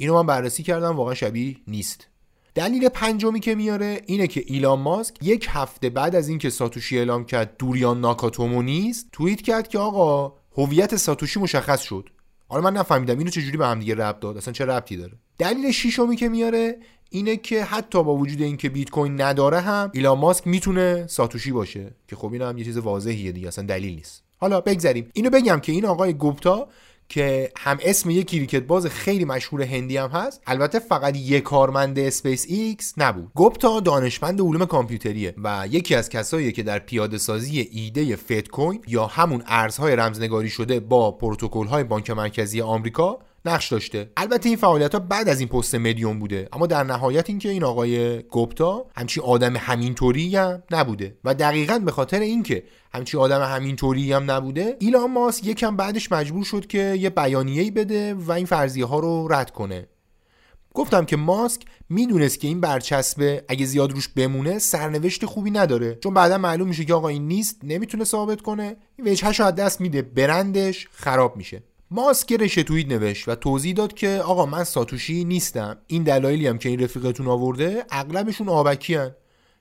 اینو 0.00 0.14
من 0.14 0.26
بررسی 0.26 0.62
کردم 0.62 0.96
واقعا 0.96 1.14
شبیه 1.14 1.56
نیست. 1.66 2.08
دلیل 2.54 2.88
پنجمی 2.88 3.40
که 3.40 3.54
میاره 3.54 4.00
اینه 4.06 4.26
که 4.26 4.42
ایلان 4.46 4.80
ماسک 4.80 5.14
یک 5.22 5.46
هفته 5.50 5.90
بعد 5.90 6.16
از 6.16 6.28
اینکه 6.28 6.50
ساتوشی 6.50 6.98
اعلام 6.98 7.24
کرد 7.24 7.56
دوریان 7.58 8.00
ناکاتومو 8.00 8.62
نیست 8.62 9.06
توییت 9.12 9.42
کرد 9.42 9.68
که 9.68 9.78
آقا 9.78 10.32
هویت 10.56 10.96
ساتوشی 10.96 11.40
مشخص 11.40 11.82
شد. 11.82 12.08
حالا 12.48 12.62
من 12.62 12.76
نفهمیدم 12.76 13.18
اینو 13.18 13.30
چجوری 13.30 13.56
به 13.56 13.66
هم 13.66 13.80
دیگه 13.80 13.94
ربط 13.94 14.20
داد 14.20 14.36
اصلا 14.36 14.52
چه 14.52 14.64
ربطی 14.64 14.96
داره. 14.96 15.12
دلیل 15.38 15.70
ششمی 15.70 16.16
که 16.16 16.28
میاره 16.28 16.78
اینه 17.10 17.36
که 17.36 17.64
حتی 17.64 18.02
با 18.04 18.16
وجود 18.16 18.42
اینکه 18.42 18.68
بیت 18.68 18.90
کوین 18.90 19.20
نداره 19.20 19.60
هم 19.60 19.90
ایلان 19.94 20.18
ماسک 20.18 20.46
می‌تونه 20.46 21.06
ساتوشی 21.06 21.52
باشه 21.52 21.94
که 22.08 22.16
خب 22.16 22.32
این 22.32 22.42
هم 22.42 22.58
یه 22.58 22.64
چیز 22.64 22.78
واضحیه 22.78 23.32
دیگه 23.32 23.48
اصلا 23.48 23.64
دلیل 23.64 23.94
نیست. 23.94 24.22
حالا 24.40 24.60
بگذریم. 24.60 25.10
اینو 25.12 25.30
بگم 25.30 25.60
که 25.60 25.72
این 25.72 25.84
آقای 25.84 26.14
گوپتا 26.14 26.68
که 27.08 27.52
هم 27.56 27.78
اسم 27.82 28.10
یک 28.10 28.26
کریکت 28.26 28.62
باز 28.62 28.86
خیلی 28.86 29.24
مشهور 29.24 29.62
هندی 29.62 29.96
هم 29.96 30.10
هست. 30.10 30.42
البته 30.46 30.78
فقط 30.78 31.16
یک 31.16 31.42
کارمند 31.42 31.98
اسپیس 31.98 32.46
ایکس 32.48 32.94
نبود 32.96 33.30
گپتا 33.36 33.80
دانشمند 33.80 34.40
علوم 34.40 34.64
کامپیوتریه 34.64 35.34
و 35.44 35.66
یکی 35.70 35.94
از 35.94 36.08
کسایی 36.08 36.52
که 36.52 36.62
در 36.62 36.78
پیاده 36.78 37.18
سازی 37.18 37.68
ایده 37.72 38.16
Fedcoin 38.16 38.82
یا 38.86 39.06
همون 39.06 39.42
ارزهای 39.46 39.96
رمزنگاری 39.96 40.48
شده 40.48 40.80
با 40.80 41.12
پروتکل 41.12 41.66
های 41.66 41.84
بانک 41.84 42.10
مرکزی 42.10 42.60
آمریکا 42.60 43.18
نقش 43.48 43.72
داشته. 43.72 44.10
البته 44.16 44.48
این 44.48 44.58
فعالیت 44.58 44.94
ها 44.94 45.00
بعد 45.00 45.28
از 45.28 45.40
این 45.40 45.48
پست 45.48 45.74
مدیوم 45.74 46.18
بوده. 46.18 46.48
اما 46.52 46.66
در 46.66 46.84
نهایت 46.84 47.30
اینکه 47.30 47.48
این 47.48 47.64
آقای 47.64 48.22
گپتا 48.22 48.86
همچین 48.96 49.22
آدم 49.22 49.56
همینطوری 49.56 50.36
هم 50.36 50.62
نبوده. 50.70 51.18
و 51.24 51.34
دقیقا 51.34 51.78
به 51.78 51.90
خاطر 51.92 52.20
اینکه 52.20 52.62
همچین 52.94 53.20
آدم 53.20 53.42
همینطوری 53.42 54.12
هم 54.12 54.30
نبوده 54.30 54.76
ایلان 54.78 55.10
ماسک 55.10 55.46
یکم 55.46 55.76
بعدش 55.76 56.12
مجبور 56.12 56.44
شد 56.44 56.66
که 56.66 56.94
یه 57.00 57.10
بیانیه‌ای 57.10 57.70
بده 57.70 58.14
و 58.14 58.32
این 58.32 58.46
فرضیه 58.46 58.84
ها 58.84 58.98
رو 58.98 59.28
رد 59.30 59.50
کنه. 59.50 59.86
گفتم 60.74 61.04
که 61.04 61.16
ماسک 61.16 61.62
می‌دونست 61.88 62.40
که 62.40 62.48
این 62.48 62.60
برچسبه 62.60 63.44
اگه 63.48 63.66
زیاد 63.66 63.92
روش 63.92 64.08
بمونه 64.08 64.58
سرنوشت 64.58 65.26
خوبی 65.26 65.50
نداره. 65.50 65.94
چون 65.94 66.14
بعدا 66.14 66.38
معلوم 66.38 66.68
میشه 66.68 66.84
که 66.84 66.94
آقا 66.94 67.08
این 67.08 67.28
نیست 67.28 67.56
نمی‌تونه 67.62 68.04
ثابت 68.04 68.40
کنه. 68.40 68.76
این 68.96 69.08
وجهش 69.08 69.40
از 69.40 69.54
دست 69.54 69.80
میده 69.80 70.02
برندش 70.02 70.88
خراب 70.92 71.36
میشه. 71.36 71.62
ماسک 71.90 72.32
رشته 72.32 72.62
توییت 72.62 72.88
نوشت 72.88 73.28
و 73.28 73.34
توضیح 73.34 73.74
داد 73.74 73.92
که 73.92 74.08
آقا 74.08 74.46
من 74.46 74.64
ساتوشی 74.64 75.24
نیستم. 75.24 75.78
این 75.86 76.02
دلایلی 76.02 76.46
هم 76.46 76.58
که 76.58 76.68
این 76.68 76.80
رفیقتون 76.80 77.28
آورده 77.28 77.84
اغلبشون 77.90 78.48
آبکی 78.48 78.94
هن. 78.94 79.14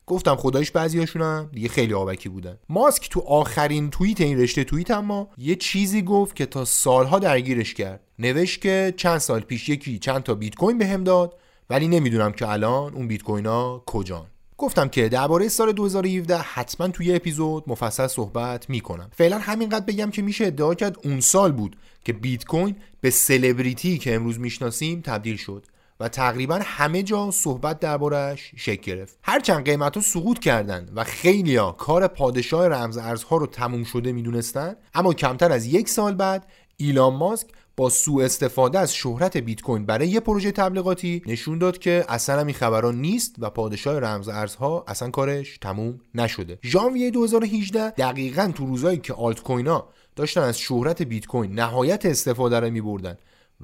گفتم 0.05 0.35
خدایش 0.35 0.71
هم 1.15 1.49
دیگه 1.53 1.69
خیلی 1.69 1.93
آبکی 1.93 2.29
بودن. 2.29 2.57
ماسک 2.69 3.09
تو 3.09 3.19
آخرین 3.19 3.89
توییت 3.89 4.21
این 4.21 4.39
رشته 4.39 4.63
توییت 4.63 4.91
اما 4.91 5.29
یه 5.37 5.55
چیزی 5.55 6.01
گفت 6.01 6.35
که 6.35 6.45
تا 6.45 6.65
سالها 6.65 7.19
درگیرش 7.19 7.73
کرد. 7.73 8.01
نوشت 8.19 8.61
که 8.61 8.93
چند 8.97 9.17
سال 9.17 9.39
پیش 9.39 9.69
یکی 9.69 9.99
چند 9.99 10.23
تا 10.23 10.35
بیت 10.35 10.55
کوین 10.55 10.77
بهم 10.77 11.03
داد 11.03 11.39
ولی 11.69 11.87
نمی‌دونم 11.87 12.31
که 12.31 12.49
الان 12.49 12.93
اون 12.93 13.07
بیت 13.07 13.23
کوین 13.23 13.45
ها 13.45 13.83
کجان. 13.85 14.25
گفتم 14.57 14.87
که 14.87 15.09
درباره 15.09 15.47
سال 15.47 15.71
2017 15.71 16.37
حتما 16.37 16.87
توی 16.87 17.15
اپیزود 17.15 17.63
مفصل 17.67 18.07
صحبت 18.07 18.69
می‌کنم. 18.69 19.09
فعلا 19.13 19.37
همینقدر 19.37 19.85
بگم 19.85 20.11
که 20.11 20.21
میشه 20.21 20.45
ادعا 20.45 20.73
کرد 20.73 20.97
اون 21.03 21.19
سال 21.19 21.51
بود 21.51 21.77
که 22.03 22.13
بیت 22.13 22.45
کوین 22.45 22.75
به 23.01 23.09
سلبریتی 23.09 23.97
که 23.97 24.15
امروز 24.15 24.39
می‌شناسیم 24.39 25.01
تبدیل 25.01 25.37
شد 25.37 25.65
و 25.99 26.09
تقریبا 26.09 26.59
همه 26.63 27.03
جا 27.03 27.31
صحبت 27.31 27.79
دربارش 27.79 28.51
شکل 28.55 28.81
گرفت. 28.81 29.17
هرچند 29.23 29.65
قیمت 29.65 29.95
ها 29.95 30.01
سقوط 30.01 30.39
کردند 30.39 30.91
و 30.95 31.03
خیلیا 31.03 31.71
کار 31.71 32.07
پادشاه 32.07 32.67
رمز 32.67 32.97
ارزها 32.97 33.37
رو 33.37 33.47
تموم 33.47 33.83
شده 33.83 34.11
می‌دونستن 34.11 34.75
اما 34.93 35.13
کمتر 35.13 35.51
از 35.51 35.65
یک 35.65 35.89
سال 35.89 36.15
بعد 36.15 36.47
ایلان 36.77 37.13
ماسک 37.13 37.47
با 37.77 37.89
سوء 37.89 38.25
استفاده 38.25 38.79
از 38.79 38.95
شهرت 38.95 39.37
بیت 39.37 39.61
کوین 39.61 39.85
برای 39.85 40.07
یه 40.07 40.19
پروژه 40.19 40.51
تبلیغاتی 40.51 41.21
نشون 41.25 41.57
داد 41.57 41.77
که 41.77 42.05
اصلا 42.09 42.41
این 42.41 42.53
خبران 42.53 43.01
نیست 43.01 43.35
و 43.39 43.49
پادشاه 43.49 43.99
رمز 43.99 44.27
ارزها 44.27 44.85
اصلا 44.87 45.09
کارش 45.09 45.57
تموم 45.57 45.99
نشده. 46.15 46.59
ژانویه 46.63 47.11
2018 47.11 47.89
دقیقا 47.89 48.51
تو 48.55 48.65
روزایی 48.65 48.97
که 48.97 49.13
آلت 49.13 49.43
کوینا 49.43 49.87
داشتن 50.15 50.41
از 50.41 50.59
شهرت 50.59 51.01
بیت 51.01 51.25
کوین 51.25 51.51
نهایت 51.51 52.05
استفاده 52.05 52.59
رو 52.59 52.69
میبردن 52.69 53.17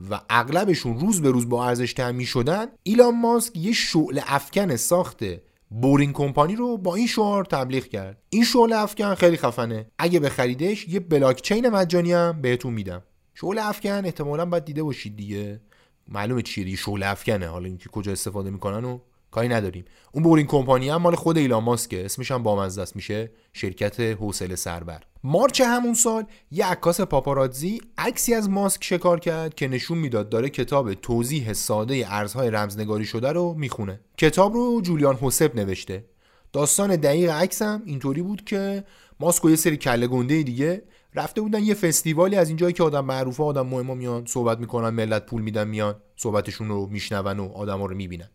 و 0.10 0.22
اغلبشون 0.29 1.00
روز 1.00 1.22
به 1.22 1.32
روز 1.32 1.50
با 1.50 1.67
ارزش 1.67 2.00
می 2.00 2.25
شدن 2.25 2.65
ایلان 2.84 3.22
ماسک 3.22 3.58
یه 3.58 3.72
شعل 3.72 4.20
افکن 4.27 4.75
ساخته 4.75 5.43
بورینگ 5.70 6.13
کمپانی 6.13 6.55
رو 6.55 6.77
با 6.77 6.96
این 6.96 7.08
شعار 7.08 7.46
تبلیغ 7.46 7.84
کرد. 7.84 8.22
این 8.29 8.43
شعله 8.43 8.75
افکن 8.75 9.15
خیلی 9.15 9.38
خفنه. 9.38 9.86
اگه 10.00 10.20
بخریدش 10.20 10.88
یه 10.88 11.00
بلاک 11.00 11.41
چین 11.41 11.70
مجانی 11.70 12.13
هم 12.13 12.41
بهتون 12.41 12.74
میدم. 12.74 13.03
شعله 13.34 13.68
افکن 13.68 14.06
احتمالا 14.06 14.46
باید 14.46 14.66
دیده 14.66 14.84
باشید 14.84 15.16
دیگه. 15.16 15.62
معلومه 16.08 16.42
چیه 16.42 16.63
دیگه 16.63 16.78
شعله 16.78 17.08
افکنه. 17.08 17.48
حالا 17.48 17.66
اینکه 17.66 17.90
کجا 17.90 18.12
استفاده 18.12 18.50
می‌کنن 18.50 18.86
و 18.86 19.00
کاری 19.32 19.48
نداریم. 19.48 19.86
اون 20.12 20.24
بورین 20.24 20.48
کمپانی 20.48 20.90
هم 20.90 21.02
مال 21.02 21.16
خود 21.16 21.38
ایلان 21.38 21.63
ماسکه 21.63 22.06
اسمش 22.06 22.32
هم 22.32 22.44
بامزه 22.44 22.82
است. 22.82 22.96
میشه 22.96 23.32
شرکت 23.54 24.00
حوصله 24.00 24.56
سربر 24.56 25.02
مارچ 25.24 25.62
همون 25.62 25.94
سال 25.94 26.25
یه 26.52 26.66
عکاس 26.66 27.02
پاپاراتزی 27.02 27.82
عکسی 27.98 28.34
از 28.34 28.50
ماسک 28.50 28.84
شکار 28.84 29.20
کرد 29.20 29.56
که 29.56 29.68
نشون 29.68 29.98
می‌داد 29.98 30.30
داره 30.30 30.50
کتاب 30.50 30.94
توضیح 30.94 31.54
ساده 31.54 32.06
ارزهای 32.08 32.52
رمزنگاری 32.52 33.06
شده 33.06 33.32
رو 33.32 33.54
می‌خونه. 33.54 34.00
کتاب 34.18 34.54
رو 34.54 34.82
جولیان 34.82 35.16
حسب 35.16 35.56
نوشته. 35.56 36.06
داستان 36.53 36.95
دقیق 36.95 37.31
عکسم 37.31 37.81
اینطوری 37.86 38.22
بود 38.22 38.45
که 38.45 38.83
ماسک 39.19 39.45
و 39.45 39.50
یه 39.50 39.55
سری 39.55 39.77
کله 39.77 40.07
گنده 40.07 40.43
دیگه 40.43 40.83
رفته 41.15 41.41
بودن 41.41 41.63
یه 41.63 41.74
فستیوالی 41.74 42.36
از 42.36 42.48
اینجایی 42.48 42.74
که 42.74 42.83
آدم 42.83 43.05
معروفه 43.05 43.43
آدم 43.43 43.67
مهما 43.67 43.93
میان 43.93 44.25
صحبت 44.25 44.60
می‌کنن 44.60 44.89
ملت 44.89 45.25
پول 45.25 45.41
میدن 45.41 45.67
میان 45.67 45.95
صحبتشون 46.15 46.69
رو 46.69 46.86
میشنون 46.86 47.39
و 47.39 47.51
آدما 47.53 47.86
رو 47.86 47.95
می‌بینن. 47.95 48.29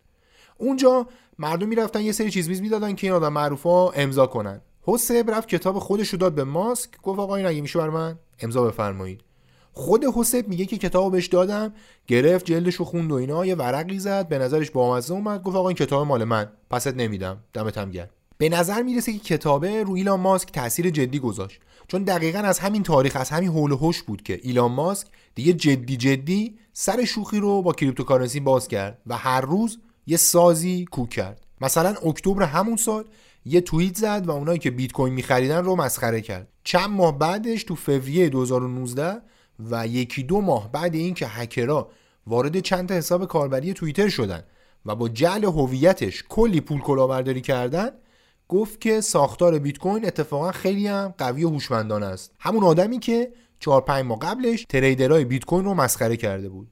اونجا 0.57 1.07
مردم 1.39 1.67
می‌رفتن 1.67 2.01
یه 2.01 2.11
سری 2.11 2.31
چیز 2.31 2.49
میز 2.49 2.61
می‌دادن 2.61 2.95
که 2.95 3.07
این 3.07 3.15
آدم 3.15 3.33
معروفا 3.33 3.89
امضا 3.89 4.27
کنن. 4.27 4.61
حسب 4.81 5.31
رفت 5.31 5.47
کتاب 5.47 5.79
خودش 5.79 6.09
رو 6.09 6.17
داد 6.17 6.35
به 6.35 6.43
ماسک 6.43 7.01
گفت 7.01 7.19
آقا 7.19 7.35
این 7.35 7.45
اگه 7.45 7.61
میشه 7.61 7.79
بر 7.79 7.89
من 7.89 8.19
امضا 8.39 8.63
بفرمایید. 8.63 9.21
خود 9.79 10.05
حسب 10.15 10.47
میگه 10.47 10.65
که 10.65 10.77
کتابو 10.77 11.09
بهش 11.09 11.27
دادم 11.27 11.73
گرفت 12.07 12.45
جلدش 12.45 12.75
رو 12.75 12.85
خوند 12.85 13.11
و 13.11 13.15
اینا 13.15 13.45
یه 13.45 13.55
ورقی 13.55 13.99
زد 13.99 14.27
به 14.27 14.37
نظرش 14.37 14.71
بامزه 14.71 15.13
اومد 15.13 15.43
گفت 15.43 15.55
آقا 15.55 15.67
این 15.67 15.75
کتاب 15.75 16.07
مال 16.07 16.23
من 16.23 16.51
پس 16.69 16.87
نمیدم 16.87 17.37
دمتم 17.53 17.91
گرم. 17.91 18.09
به 18.37 18.49
نظر 18.49 18.81
می‌رسه 18.81 19.13
که 19.13 19.19
کتابه 19.19 19.83
رو 19.83 19.93
ایلان 19.93 20.19
ماسک 20.19 20.51
تاثیر 20.51 20.89
جدی 20.89 21.19
گذاشت. 21.19 21.61
چون 21.87 22.03
دقیقا 22.03 22.39
از 22.39 22.59
همین 22.59 22.83
تاریخ 22.83 23.15
از 23.15 23.29
همین 23.29 23.49
حول 23.49 23.71
و 23.71 23.77
حوش 23.77 24.03
بود 24.03 24.21
که 24.23 24.39
ایلان 24.43 24.71
ماسک 24.71 25.07
دیگه 25.35 25.53
جدی 25.53 25.97
جدی 25.97 26.57
سر 26.73 27.05
شوخی 27.05 27.39
رو 27.39 27.61
با 27.61 27.73
cryptocurrency 27.73 28.39
باز 28.39 28.67
کرد 28.67 29.01
و 29.07 29.17
هر 29.17 29.41
روز 29.41 29.79
یه 30.07 30.17
سازی 30.17 30.85
کوک 30.91 31.09
کرد. 31.09 31.45
مثلا 31.61 31.95
اکتبر 32.05 32.43
همون 32.43 32.77
سال 32.77 33.03
یه 33.45 33.61
توییت 33.61 33.97
زد 33.97 34.23
و 34.25 34.31
اونایی 34.31 34.59
که 34.59 34.71
بیت 34.71 34.91
کوین 34.91 35.13
میخریدن 35.13 35.63
رو 35.63 35.75
مسخره 35.75 36.21
کرد. 36.21 36.47
چند 36.63 36.89
ماه 36.89 37.19
بعدش 37.19 37.63
تو 37.63 37.75
فوریه 37.75 38.29
2019 38.29 39.21
و 39.59 39.87
یکی 39.87 40.23
دو 40.23 40.41
ماه 40.41 40.71
بعد 40.71 40.95
اینکه 40.95 41.27
هکرها 41.27 41.91
وارد 42.27 42.59
چند 42.59 42.89
تا 42.89 42.95
حساب 42.95 43.27
کاربری 43.27 43.73
توییتر 43.73 44.09
شدن 44.09 44.43
و 44.85 44.95
با 44.95 45.09
جعل 45.09 45.43
هویتش 45.43 46.23
کلی 46.29 46.61
پول 46.61 46.79
کلاهبرداری 46.79 47.41
کردن 47.41 47.89
گفت 48.47 48.81
که 48.81 49.01
ساختار 49.01 49.59
بیت 49.59 49.77
کوین 49.77 50.05
اتفاقا 50.05 50.51
خیلی 50.51 50.87
هم 50.87 51.13
قوی 51.17 51.43
و 51.43 51.49
هوشمندانه 51.49 52.05
است. 52.05 52.31
همون 52.39 52.63
آدمی 52.63 52.99
که 52.99 53.31
4 53.59 53.81
5 53.81 54.05
ماه 54.05 54.19
قبلش 54.19 54.65
تریدرهای 54.69 55.25
بیت 55.25 55.45
کوین 55.45 55.65
رو 55.65 55.73
مسخره 55.73 56.17
کرده 56.17 56.49
بود. 56.49 56.67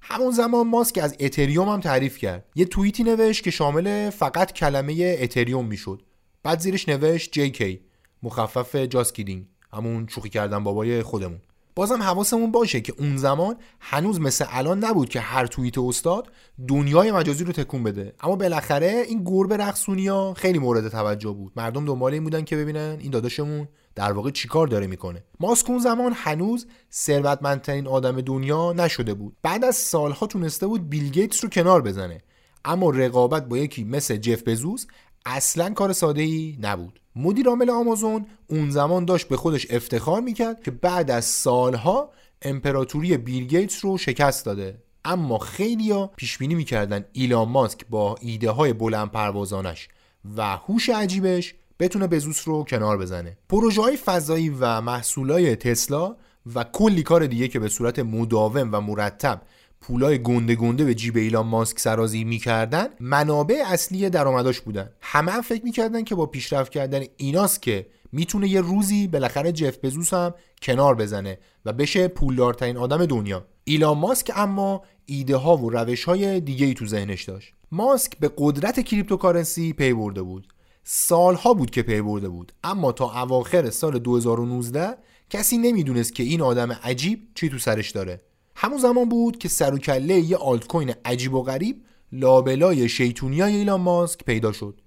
همون 0.00 0.30
زمان 0.30 0.66
ماسک 0.66 0.98
از 1.02 1.16
اتریوم 1.20 1.68
هم 1.68 1.80
تعریف 1.80 2.18
کرد. 2.18 2.44
یه 2.54 2.64
توییتی 2.64 3.04
نوشت 3.04 3.44
که 3.44 3.50
شامل 3.50 4.10
فقط 4.10 4.52
کلمه 4.52 5.16
اتریوم 5.20 5.66
می‌شد. 5.66 6.02
بعد 6.42 6.60
زیرش 6.60 6.88
نوشت 6.88 7.38
کی 7.38 7.80
مخفف 8.22 8.76
جاسکیدینگ 8.76 9.46
همون 9.72 10.06
شوخی 10.06 10.28
کردن 10.28 10.64
بابای 10.64 11.02
خودمون. 11.02 11.40
بازم 11.76 12.02
حواسمون 12.02 12.50
باشه 12.50 12.80
که 12.80 12.94
اون 12.98 13.16
زمان 13.16 13.56
هنوز 13.80 14.20
مثل 14.20 14.44
الان 14.48 14.84
نبود 14.84 15.08
که 15.08 15.20
هر 15.20 15.46
توییت 15.46 15.78
استاد 15.78 16.32
دنیای 16.68 17.12
مجازی 17.12 17.44
رو 17.44 17.52
تکون 17.52 17.82
بده. 17.82 18.14
اما 18.20 18.36
بالاخره 18.36 19.04
این 19.08 19.24
گربه 19.24 19.56
رقصونیا 19.56 20.34
خیلی 20.36 20.58
مورد 20.58 20.88
توجه 20.88 21.30
بود. 21.30 21.52
مردم 21.56 21.84
دنبال 21.84 22.12
این 22.12 22.24
بودن 22.24 22.44
که 22.44 22.56
ببینن 22.56 22.96
این 23.00 23.10
داداشمون 23.10 23.68
در 23.94 24.12
واقع 24.12 24.30
چیکار 24.30 24.66
داره 24.66 24.86
می‌کنه. 24.86 25.24
ماسک 25.40 25.70
اون 25.70 25.78
زمان 25.78 26.12
هنوز 26.16 26.66
ثروتمندترین 26.92 27.86
آدم 27.86 28.20
دنیا 28.20 28.72
نشده 28.72 29.14
بود. 29.14 29.36
بعد 29.42 29.64
از 29.64 29.76
سالها 29.76 30.26
تونسته 30.26 30.66
بود 30.66 30.90
بیل 30.90 31.10
گیتس 31.10 31.44
رو 31.44 31.50
کنار 31.50 31.82
بزنه. 31.82 32.20
اما 32.64 32.90
رقابت 32.90 33.48
با 33.48 33.58
یکی 33.58 33.84
مثل 33.84 34.16
جف 34.16 34.42
بزوس 34.42 34.86
اصلا 35.26 35.70
کار 35.70 35.92
ساده 35.92 36.22
ای 36.22 36.58
نبود. 36.60 37.00
مدیر 37.16 37.48
عامل 37.48 37.70
آمازون 37.70 38.26
اون 38.46 38.70
زمان 38.70 39.04
داشت 39.04 39.28
به 39.28 39.36
خودش 39.36 39.66
افتخار 39.70 40.20
می‌کرد 40.20 40.62
که 40.62 40.70
بعد 40.70 41.10
از 41.10 41.24
سالها 41.24 42.10
امپراتوری 42.42 43.16
بیل 43.16 43.46
گیتس 43.46 43.84
رو 43.84 43.98
شکست 43.98 44.44
داده. 44.46 44.82
اما 45.04 45.38
خیلیا 45.38 46.10
پیش 46.16 46.38
بینی 46.38 46.54
می‌کردن 46.54 47.04
ایلان 47.12 47.48
ماسک 47.48 47.86
با 47.90 48.16
ایده 48.20 48.50
های 48.50 48.72
بلند 48.72 49.10
پروازانش 49.10 49.88
و 50.36 50.56
هوش 50.56 50.88
عجیبش 50.88 51.54
بتونه 51.78 52.06
بزوس 52.06 52.48
رو 52.48 52.64
کنار 52.64 52.98
بزنه. 52.98 53.38
پروژه 53.48 53.82
های 53.82 53.96
فضایی 53.96 54.48
و 54.48 54.80
محصولای 54.80 55.56
تسلا 55.56 56.16
و 56.54 56.64
کلی 56.64 57.02
کار 57.02 57.26
دیگه 57.26 57.48
که 57.48 57.58
به 57.58 57.68
صورت 57.68 57.98
مداوم 57.98 58.68
و 58.72 58.80
مرتب 58.80 59.42
پولای 59.80 60.22
گنده 60.22 60.54
گنده 60.54 60.84
به 60.84 60.94
جیب 60.94 61.16
ایلان 61.16 61.46
ماسک 61.46 61.78
سرازی 61.78 62.24
می‌کردن 62.24 62.86
منابع 63.00 63.62
اصلی 63.66 64.10
درآمداش 64.10 64.60
بودن. 64.60 64.90
همه 65.00 65.32
هم 65.32 65.40
فکر 65.42 65.64
می‌کردن 65.64 66.04
که 66.04 66.14
با 66.14 66.26
پیشرفت 66.26 66.72
کردن 66.72 67.02
ایناست 67.16 67.62
که 67.62 67.86
می‌تونه 68.12 68.48
یه 68.48 68.60
روزی 68.60 69.08
بالاخره 69.08 69.52
جف 69.52 69.78
بزوس 69.78 70.14
هم 70.14 70.34
کنار 70.62 70.94
بزنه 70.94 71.38
و 71.64 71.72
بشه 71.72 72.08
پولدارترین 72.08 72.76
آدم 72.76 73.06
دنیا. 73.06 73.46
ایلان 73.64 73.98
ماسک 73.98 74.32
اما 74.36 74.82
ایده 75.06 75.36
ها 75.36 75.56
و 75.56 75.70
روش 75.70 76.04
های 76.04 76.40
دیگه 76.40 76.66
ای 76.66 76.74
تو 76.74 76.86
ذهنش 76.86 77.22
داشت. 77.22 77.54
ماسک 77.72 78.18
به 78.18 78.30
قدرت 78.38 78.80
cryptocurrency 78.80 79.72
پی 79.72 79.92
برده 79.92 80.22
بود. 80.22 80.48
سالها 80.84 81.54
بود 81.54 81.70
که 81.70 81.82
پی 81.82 82.02
برده 82.02 82.28
بود. 82.28 82.52
اما 82.64 82.92
تا 82.92 83.22
اواخر 83.22 83.70
سال 83.70 83.98
2019 83.98 84.96
کسی 85.30 85.58
نمی‌دونست 85.58 86.14
که 86.14 86.22
این 86.22 86.40
آدم 86.40 86.72
عجیب 86.72 87.28
چی 87.34 87.48
تو 87.48 87.58
سرش 87.58 87.90
داره. 87.90 88.20
همون 88.56 88.78
زمان 88.78 89.08
بود 89.08 89.38
که 89.38 89.48
سر 89.48 89.74
و 89.74 89.78
کله 89.78 90.14
یه 90.14 90.36
آلت 90.36 90.66
کوین 90.66 90.94
عجیب 91.04 91.34
و 91.34 91.42
غریب 91.42 91.82
لابلای 92.12 92.88
شیطونیای 92.88 93.56
ایلان 93.56 93.80
ماسک 93.80 94.24
پیدا 94.24 94.52
شد. 94.52 94.80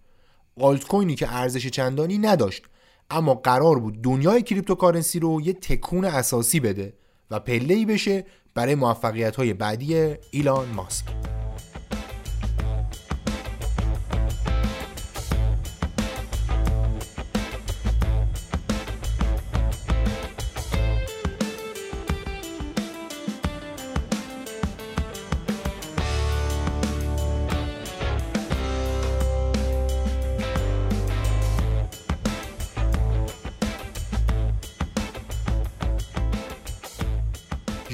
آلت 0.60 0.88
کوینی 0.88 1.16
که 1.16 1.36
ارزش 1.36 1.68
چندانی 1.68 2.18
نداشت 2.18 2.64
اما 3.10 3.34
قرار 3.34 3.80
بود 3.80 4.02
دنیای 4.02 4.42
cryptocurrency 4.42 5.20
رو 5.20 5.42
یه 5.42 5.54
تکون 5.54 6.06
اساسی 6.06 6.60
بده 6.60 6.94
و 7.32 7.40
پله‌ای 7.40 7.86
بشه 7.86 8.26
برای 8.54 8.76
موفقیت 8.76 9.36
های 9.36 9.54
بعدی 9.54 10.16
ایلان 10.32 10.68
ماسک. 10.70 11.37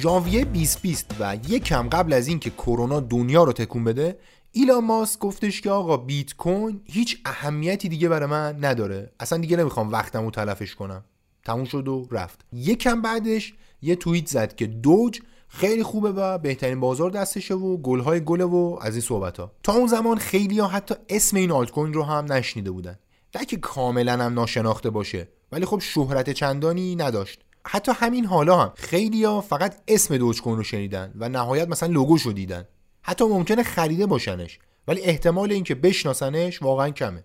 ژانویه 0.03 0.45
2020 0.45 1.15
و 1.19 1.37
یک 1.49 1.63
کم 1.63 1.89
قبل 1.89 2.13
از 2.13 2.27
اینکه 2.27 2.49
کرونا 2.49 2.99
دنیا 2.99 3.43
رو 3.43 3.53
تکون 3.53 3.83
بده 3.83 4.19
ایلان 4.51 4.83
ماسک 4.83 5.19
گفتش 5.19 5.61
که 5.61 5.69
آقا 5.69 5.97
بیت 5.97 6.35
کوین 6.35 6.81
هیچ 6.85 7.17
اهمیتی 7.25 7.89
دیگه 7.89 8.09
برای 8.09 8.29
من 8.29 8.65
نداره. 8.65 9.11
اصلا 9.19 9.37
دیگه 9.37 9.57
نمی‌خوام 9.57 9.91
وقتمو 9.91 10.31
تلفش 10.31 10.75
کنم. 10.75 11.03
تموم 11.45 11.65
شد 11.65 11.87
و 11.87 12.07
رفت. 12.11 12.45
یک 12.53 12.79
کم 12.79 13.01
بعدش 13.01 13.53
یه 13.81 13.95
توییت 13.95 14.27
زد 14.27 14.55
که 14.55 14.67
دوج 14.67 15.21
خیلی 15.47 15.83
خوبه 15.83 16.11
و 16.11 16.37
بهترین 16.37 16.79
بازار 16.79 17.09
دستشه 17.09 17.53
و 17.53 17.77
گلهای 17.77 18.19
گله 18.19 18.43
و 18.45 18.77
از 18.81 18.93
این 18.93 19.01
صحبت 19.01 19.39
ها 19.39 19.51
تا 19.63 19.73
اون 19.73 19.87
زمان 19.87 20.17
خیلی 20.17 20.59
ها 20.59 20.67
حتی 20.67 20.95
اسم 21.09 21.37
این 21.37 21.51
آلت 21.51 21.71
کوین 21.71 21.93
رو 21.93 22.03
هم 22.03 22.33
نشنیده 22.33 22.71
بودن. 22.71 22.99
نه 23.35 23.45
که 23.45 23.57
کاملا 23.57 24.13
هم 24.13 24.33
ناشناخته 24.33 24.89
باشه 24.89 25.27
ولی 25.51 25.65
خب 25.65 25.79
شهرت 25.79 26.29
چندانی 26.29 26.95
نداشت. 26.95 27.39
حتی 27.67 27.91
همین 27.95 28.25
حالا 28.25 28.59
هم 28.59 28.71
خیلی 28.75 29.23
ها 29.23 29.41
فقط 29.41 29.75
اسم 29.87 30.17
دوج 30.17 30.41
کوین 30.41 30.57
رو 30.57 30.63
شنیدن 30.63 31.13
و 31.15 31.29
نهایت 31.29 31.67
مثلا 31.67 31.89
لوگوش 31.89 32.21
رو 32.21 32.33
دیدن. 32.33 32.67
حتی 33.01 33.25
ممکنه 33.25 33.63
خریده 33.63 34.05
باشنش 34.05 34.59
ولی 34.87 35.01
احتمال 35.01 35.51
اینکه 35.51 35.75
بشناسنش 35.75 36.61
واقعا 36.61 36.89
کمه. 36.89 37.23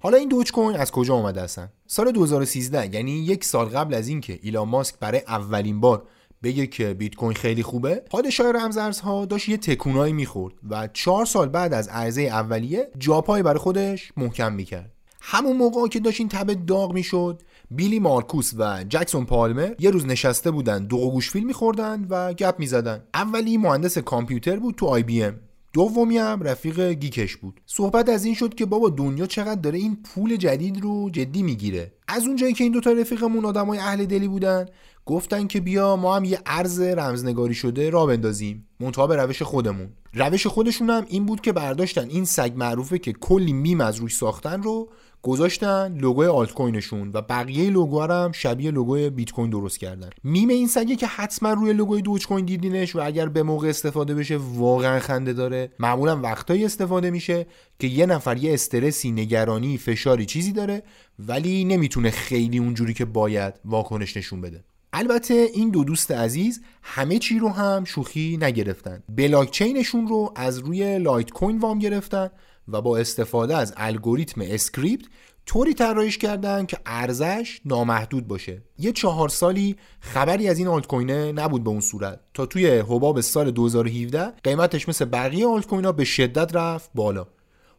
حالا 0.00 0.16
این 0.16 0.28
دوج 0.28 0.52
کوین 0.52 0.76
از 0.76 0.90
کجا 0.90 1.14
اومده 1.14 1.42
هستن 1.42 1.72
سال 1.86 2.12
2013 2.12 2.94
یعنی 2.94 3.12
یک 3.12 3.44
سال 3.44 3.66
قبل 3.66 3.94
از 3.94 4.08
اینکه 4.08 4.38
ایلان 4.42 4.68
ماسک 4.68 4.94
برای 5.00 5.22
اولین 5.28 5.80
بار 5.80 6.02
بگه 6.42 6.66
که 6.66 6.94
بیت 6.94 7.14
کوین 7.14 7.34
خیلی 7.34 7.62
خوبه 7.62 7.94
پادشاه 7.94 8.52
رمزارزها 8.52 9.24
داشت 9.24 9.48
یه 9.48 9.56
تکونایی 9.56 10.12
می‌خورد 10.12 10.54
و 10.70 10.88
چهار 10.92 11.24
سال 11.24 11.48
بعد 11.48 11.74
از 11.74 11.88
عرضه 11.88 12.22
اولیه 12.22 12.90
جاپای 12.98 13.42
برای 13.42 13.58
خودش 13.58 14.12
محکم 14.16 14.52
می‌کرد. 14.52 14.92
همون 15.20 15.56
موقع 15.56 15.88
که 15.88 16.00
داشت 16.00 16.20
این 16.20 16.28
تبه 16.28 16.54
داغ 16.54 16.92
می‌شد 16.92 17.42
بیلی 17.70 17.98
مارکوس 17.98 18.52
و 18.58 18.84
جکسون 18.88 19.24
پالمر 19.24 19.72
یه 19.78 19.90
روز 19.90 20.06
نشسته 20.06 20.50
بودن 20.50 20.86
دو 20.86 21.10
گوش 21.10 21.30
فیلم 21.30 21.46
میخوردن 21.46 22.06
و 22.10 22.32
گپ 22.32 22.54
می‌زدن. 22.58 23.02
اولی 23.14 23.56
مهندس 23.56 23.98
کامپیوتر 23.98 24.56
بود 24.56 24.74
تو 24.74 24.86
آی 24.86 25.02
بی 25.02 25.22
ام. 25.22 25.34
دومی 25.72 26.18
هم 26.18 26.42
رفیق 26.42 26.80
geek 26.80 27.17
ش 27.17 27.36
بود. 27.36 27.60
صحبت 27.66 28.08
از 28.08 28.24
این 28.24 28.34
شد 28.34 28.54
که 28.54 28.66
بابا 28.66 28.88
دنیا 28.88 29.26
چقدر 29.26 29.60
داره 29.60 29.78
این 29.78 29.96
پول 29.96 30.36
جدید 30.36 30.80
رو 30.80 31.10
جدی 31.10 31.42
می‌گیره. 31.42 31.92
از 32.08 32.26
اونجایی 32.26 32.52
که 32.52 32.64
این 32.64 32.72
دوتا 32.72 32.92
رفیقمون 32.92 33.44
آدمای 33.44 33.78
اهل 33.78 34.04
دلی 34.04 34.28
بودن 34.28 34.66
گفتن 35.06 35.46
که 35.46 35.60
بیا 35.60 35.96
ما 35.96 36.16
هم 36.16 36.24
یه 36.24 36.40
ارز 36.46 36.80
رمزنگاری 36.80 37.54
شده 37.54 37.90
راه 37.90 38.06
بندازیم. 38.06 38.68
منتها 38.80 39.06
به 39.06 39.16
روش 39.16 39.42
خودمون. 39.42 39.88
روش 40.14 40.46
خودشون 40.46 40.90
هم 40.90 41.04
این 41.08 41.26
بود 41.26 41.40
که 41.40 41.52
برداشتن 41.52 42.08
این 42.08 42.24
سگ 42.24 42.52
معروفه 42.56 42.98
که 42.98 43.12
کلی 43.12 43.52
میم 43.52 43.80
از 43.80 43.96
روش 43.96 44.16
ساختن 44.16 44.62
رو 44.62 44.88
گذاشتن 45.22 45.98
لوگوی 45.98 46.26
آلت 46.26 46.52
کوینشون 46.52 47.10
و 47.14 47.22
بقیه 47.22 47.70
لوگو 47.70 48.00
هم 48.00 48.32
شبیه 48.32 48.70
لوگوی 48.70 49.10
بیت 49.10 49.30
کوین 49.30 49.50
درست 49.50 49.78
کردن. 49.78 50.10
میم 50.24 50.48
این 50.48 50.68
سگه 50.68 50.96
که 50.96 51.06
حتما 51.06 51.52
روی 51.52 51.72
لوگوی 51.72 52.02
دوج 52.02 52.26
کوین 52.26 52.44
دیدینش 52.44 52.96
و 52.96 53.00
اگر 53.02 53.28
به 53.28 53.42
موقع 53.42 53.68
استفاده 53.68 54.14
بشه 54.14 54.36
واقعا 54.36 55.00
خنده 55.00 55.32
داره. 55.32 55.72
معمولا 55.78 56.20
وقتایی 56.20 56.64
استفاده 56.64 57.10
میشه 57.10 57.46
که 57.78 57.86
یه 57.86 58.06
نفر 58.06 58.36
یه 58.36 58.54
استرسی 58.54 59.12
نگرانی 59.12 59.78
فشاری 59.78 60.26
چیزی 60.26 60.52
داره 60.52 60.82
ولی 61.18 61.64
نمی‌تونه 61.64 62.10
خیلی 62.10 62.58
اونجوری 62.58 62.94
که 62.94 63.04
باید 63.04 63.54
واکنش 63.64 64.16
نشون 64.16 64.40
بده. 64.40 64.64
البته 64.92 65.34
این 65.54 65.70
دو 65.70 65.84
دوست 65.84 66.10
عزیز 66.10 66.60
همه 66.82 67.18
چی 67.18 67.38
رو 67.38 67.48
هم 67.48 67.84
شوخی 67.84 68.38
نگرفتن. 68.40 69.02
بلاکچینشون 69.08 70.06
رو 70.06 70.32
از 70.36 70.58
روی 70.58 70.98
لایت 70.98 71.30
کوین 71.30 71.58
وام 71.58 71.78
گرفتن 71.78 72.30
و 72.68 72.80
با 72.80 72.98
استفاده 72.98 73.56
از 73.56 73.74
الگوریتم 73.76 74.40
Scrypt 74.44 75.04
طوری 75.46 75.74
طراحیش 75.74 76.18
کردن 76.18 76.66
که 76.66 76.78
عرضه‌ش 76.86 77.60
نامحدود 77.64 78.28
باشه. 78.28 78.62
یه 78.78 78.92
چهار 78.92 79.28
سالی 79.28 79.76
خبری 80.00 80.48
از 80.48 80.58
این 80.58 80.68
آلت 80.68 80.86
کوینه 80.86 81.32
نبود 81.32 81.64
به 81.64 81.70
اون 81.70 81.80
صورت. 81.80 82.20
تا 82.34 82.46
توی 82.46 82.66
حباب 82.66 83.20
سال 83.20 83.50
2017 83.50 84.32
قیمتش 84.44 84.88
مثل 84.88 85.04
بقیه 85.04 85.46
آلت 85.46 85.66
کوین 85.66 85.92
به 85.92 86.04
شدت 86.04 86.56
رفت 86.56 86.90
بالا. 86.94 87.26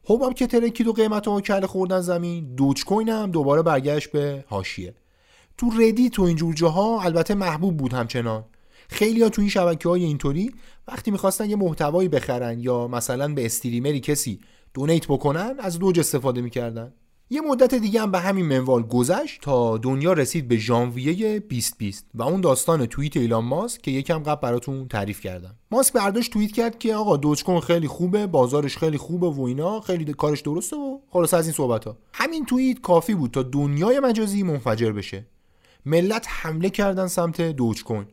حباب 0.03 0.33
که 0.33 0.47
ترکید 0.47 0.87
و 0.87 0.93
قیمت 0.93 1.27
ها 1.27 1.41
که 1.41 1.65
خوردن 1.65 2.01
زمین 2.01 2.55
دوج 2.55 2.85
کوین 2.85 3.09
هم 3.09 3.31
دوباره 3.31 3.61
برگشت 3.61 4.11
به 4.11 4.45
حاشیه 4.49 4.93
تو 5.57 5.69
Reddit 5.79 6.09
و 6.09 6.23
اینجور 6.23 6.53
جاها 6.53 7.01
البته 7.01 7.33
محبوب 7.33 7.77
بود 7.77 7.93
همچنان. 7.93 8.45
خیلی 8.89 9.23
ها 9.23 9.29
تو 9.29 9.41
این 9.41 9.49
شبکه 9.49 9.89
های 9.89 10.03
اینطوری 10.03 10.51
وقتی 10.87 11.11
می‌خواستن 11.11 11.49
یه 11.49 11.55
محتوایی 11.55 12.09
بخرن 12.09 12.59
یا 12.59 12.87
مثلا 12.87 13.33
به 13.33 13.45
استریمری 13.45 13.99
کسی 13.99 14.39
دونیت 14.79 15.07
بکنن 15.07 15.55
از 15.59 15.79
دوج 15.79 15.99
استفاده 15.99 16.41
می‌کردن. 16.41 16.93
یه 17.29 17.41
مدت 17.41 17.75
دیگه 17.75 18.01
هم 18.01 18.11
به 18.11 18.19
همین 18.19 18.45
منوال 18.45 18.83
گذشت 18.83 19.41
تا 19.41 19.77
دنیا 19.77 20.13
رسید 20.13 20.47
به 20.47 20.57
ژانویه 20.57 21.39
2020 21.39 22.05
و 22.13 22.23
اون 22.23 22.41
داستان 22.41 22.85
توییت 22.85 23.17
ایلان 23.17 23.45
ماسک 23.45 23.81
که 23.81 23.91
یکم 23.91 24.23
قبل 24.23 24.41
براتون 24.41 24.87
تعریف 24.87 25.21
کردم. 25.21 25.55
ماسک 25.71 25.93
برداشت 25.93 26.33
توییت 26.33 26.51
کرد 26.51 26.79
که 26.79 26.95
آقا 26.95 27.17
دوج 27.17 27.43
کن 27.43 27.59
خیلی 27.59 27.87
خوبه 27.87 28.27
بازارش 28.27 28.77
خیلی 28.77 28.97
خوبه 28.97 29.27
و 29.27 29.41
اینا 29.41 29.81
خیلی 29.81 30.13
کارش 30.13 30.41
درسته 30.41 30.75
و 30.75 30.99
خلاص 31.09 31.33
از 31.33 31.45
این 31.45 31.53
صحبت 31.53 31.85
ها 31.85 31.97
همین 32.13 32.45
توییت 32.45 32.81
کافی 32.81 33.15
بود 33.15 33.31
تا 33.31 33.43
دنیای 33.43 33.99
مجازی 33.99 34.43
منفجر 34.43 34.91
بشه. 34.91 35.25
ملت 35.85 36.25
حمله 36.29 36.69
کردن 36.69 37.07
سمت 37.07 37.41
دوج 37.41 37.83
کن 37.83 38.07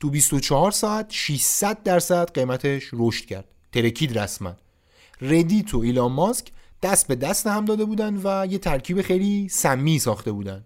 تو 0.00 0.10
24 0.10 0.70
ساعت 0.70 1.06
600 1.10 1.82
درصد 1.82 2.30
قیمتش 2.30 2.90
رشد 2.92 3.24
کرد. 3.24 3.48
ترکید 3.72 4.18
رسما. 4.18 4.56
ردیت 5.20 5.74
و 5.74 5.78
ایلان 5.78 6.12
ماسک 6.12 6.52
دست 6.82 7.06
به 7.06 7.14
دست 7.14 7.46
هم 7.46 7.64
داده 7.64 7.84
بودن 7.84 8.20
و 8.24 8.46
یه 8.50 8.58
ترکیب 8.58 9.02
خیلی 9.02 9.48
سمی 9.48 9.98
ساخته 9.98 10.32
بودن. 10.32 10.64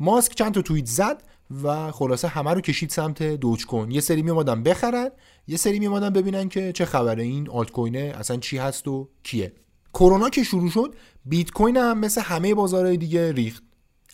ماسک 0.00 0.34
چند 0.34 0.54
تا 0.54 0.62
توییت 0.62 0.86
زد 0.86 1.22
و 1.62 1.90
خلاصه 1.90 2.28
همه 2.28 2.54
رو 2.54 2.60
کشید 2.60 2.90
سمت 2.90 3.22
دوج 3.22 3.66
کن 3.66 3.90
یه 3.90 4.00
سری 4.00 4.22
میامدن 4.22 4.62
بخرن 4.62 5.10
یه 5.48 5.56
سری 5.56 5.78
میامدن 5.78 6.10
ببینن 6.10 6.48
که 6.48 6.72
چه 6.72 6.84
خبره 6.84 7.22
این 7.22 7.50
آلت 7.50 7.70
کوینه 7.70 8.14
اصلا 8.18 8.36
چی 8.36 8.58
هست 8.58 8.88
و 8.88 9.08
کیه. 9.22 9.52
کرونا 9.94 10.30
که 10.30 10.42
شروع 10.42 10.70
شد 10.70 10.94
بیت 11.24 11.50
کوین 11.50 11.76
هم 11.76 11.98
مثل 11.98 12.20
همه 12.20 12.54
بازارهای 12.54 12.96
دیگه 12.96 13.32
ریخت. 13.32 13.62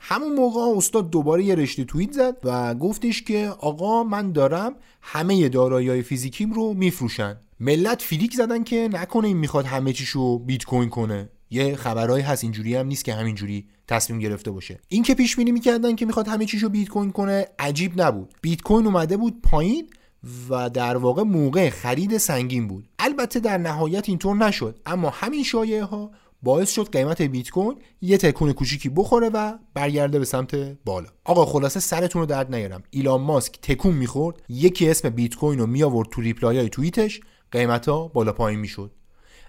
همون 0.01 0.35
موقع 0.35 0.77
استاد 0.77 1.11
دوباره 1.11 1.45
یه 1.45 1.55
رشته 1.55 1.85
توییت 1.85 2.13
زد 2.13 2.37
و 2.45 2.75
گفتش 2.75 3.23
که 3.23 3.53
آقا 3.59 4.05
من 4.05 4.33
دارم 4.33 4.75
همه 5.03 5.49
دارایی 5.49 6.03
فیزیکیم 6.03 6.53
رو 6.53 6.75
میفروشن. 6.75 7.37
ملت 7.63 8.03
فیلیک 8.03 8.35
زدن 8.35 8.65
که 8.65 8.89
نکنه 8.93 9.29
این 9.29 9.37
می‌خواد 9.37 9.65
همه 9.65 9.93
چیشو 9.93 10.39
بیت 10.39 10.65
کوین 10.65 10.89
کنه. 10.89 11.29
یه 11.51 11.77
خبرهایی 11.77 12.25
هست 12.25 12.45
اینجوری 12.45 12.75
هم 12.75 12.87
نیست 12.87 13.05
که 13.05 13.15
همینجوری 13.15 13.67
تصمیم 13.89 14.19
گرفته 14.19 14.51
باشه. 14.51 14.81
این 14.89 15.03
که 15.03 15.15
پیش 15.15 15.37
بینی 15.37 15.53
می‌کردن 15.53 15.97
که 15.97 16.07
می‌خواد 16.07 16.29
همه 16.29 16.45
چیشو 16.45 16.69
بیت 16.69 16.89
کوین 16.89 17.11
کنه 17.11 17.47
عجیب 17.59 18.01
نبود. 18.01 18.35
بیت 18.43 18.63
کوین 18.63 18.87
اومده 18.87 19.17
بود 19.17 19.43
پایین 19.43 19.91
و 20.51 20.71
در 20.71 20.97
واقع 20.97 21.23
موقع 21.23 21.71
خرید 21.71 22.19
سنگین 22.19 22.69
بود. 22.69 22.89
البته 22.99 23.41
در 23.41 23.59
نهایت 23.59 24.09
اینطور 24.09 24.37
نشد. 24.37 24.81
اما 24.87 25.11
همین 25.11 25.45
شایعه 25.45 25.85
ها 25.85 26.11
باعث 26.43 26.71
شد 26.73 26.93
قیمت 26.93 27.23
بیت 27.23 27.51
کوین 27.51 27.79
یه 28.01 28.19
تکون 28.19 28.53
کوچیکی 28.53 28.89
بخوره 28.89 29.29
و 29.29 29.59
برگرده 29.75 30.19
به 30.19 30.25
سمت 30.25 30.55
بالا. 30.85 31.09
آقا 31.25 31.47
خلاصه 31.47 31.81
سرتون 31.81 32.21
رو 32.21 32.27
درد 32.27 32.55
نیارم. 32.55 32.83
ایلان 32.91 33.21
ماسک 33.21 33.61
تکون 33.63 33.95
می‌خورد. 33.95 34.43
یکی 34.49 34.91
اسم 34.91 35.11
بیت 35.11 35.35
کوین 35.35 35.59
رو 35.59 35.67
می 35.67 35.83
آورد 35.83 36.09
تو 36.09 36.21
reply 36.21 36.59
های 36.59 36.69
توییتش. 36.69 37.21
قیمت 37.53 37.89
ها 37.89 38.09
بالا 38.09 38.33
پایین 38.33 38.61
می‌شد. 38.61 38.93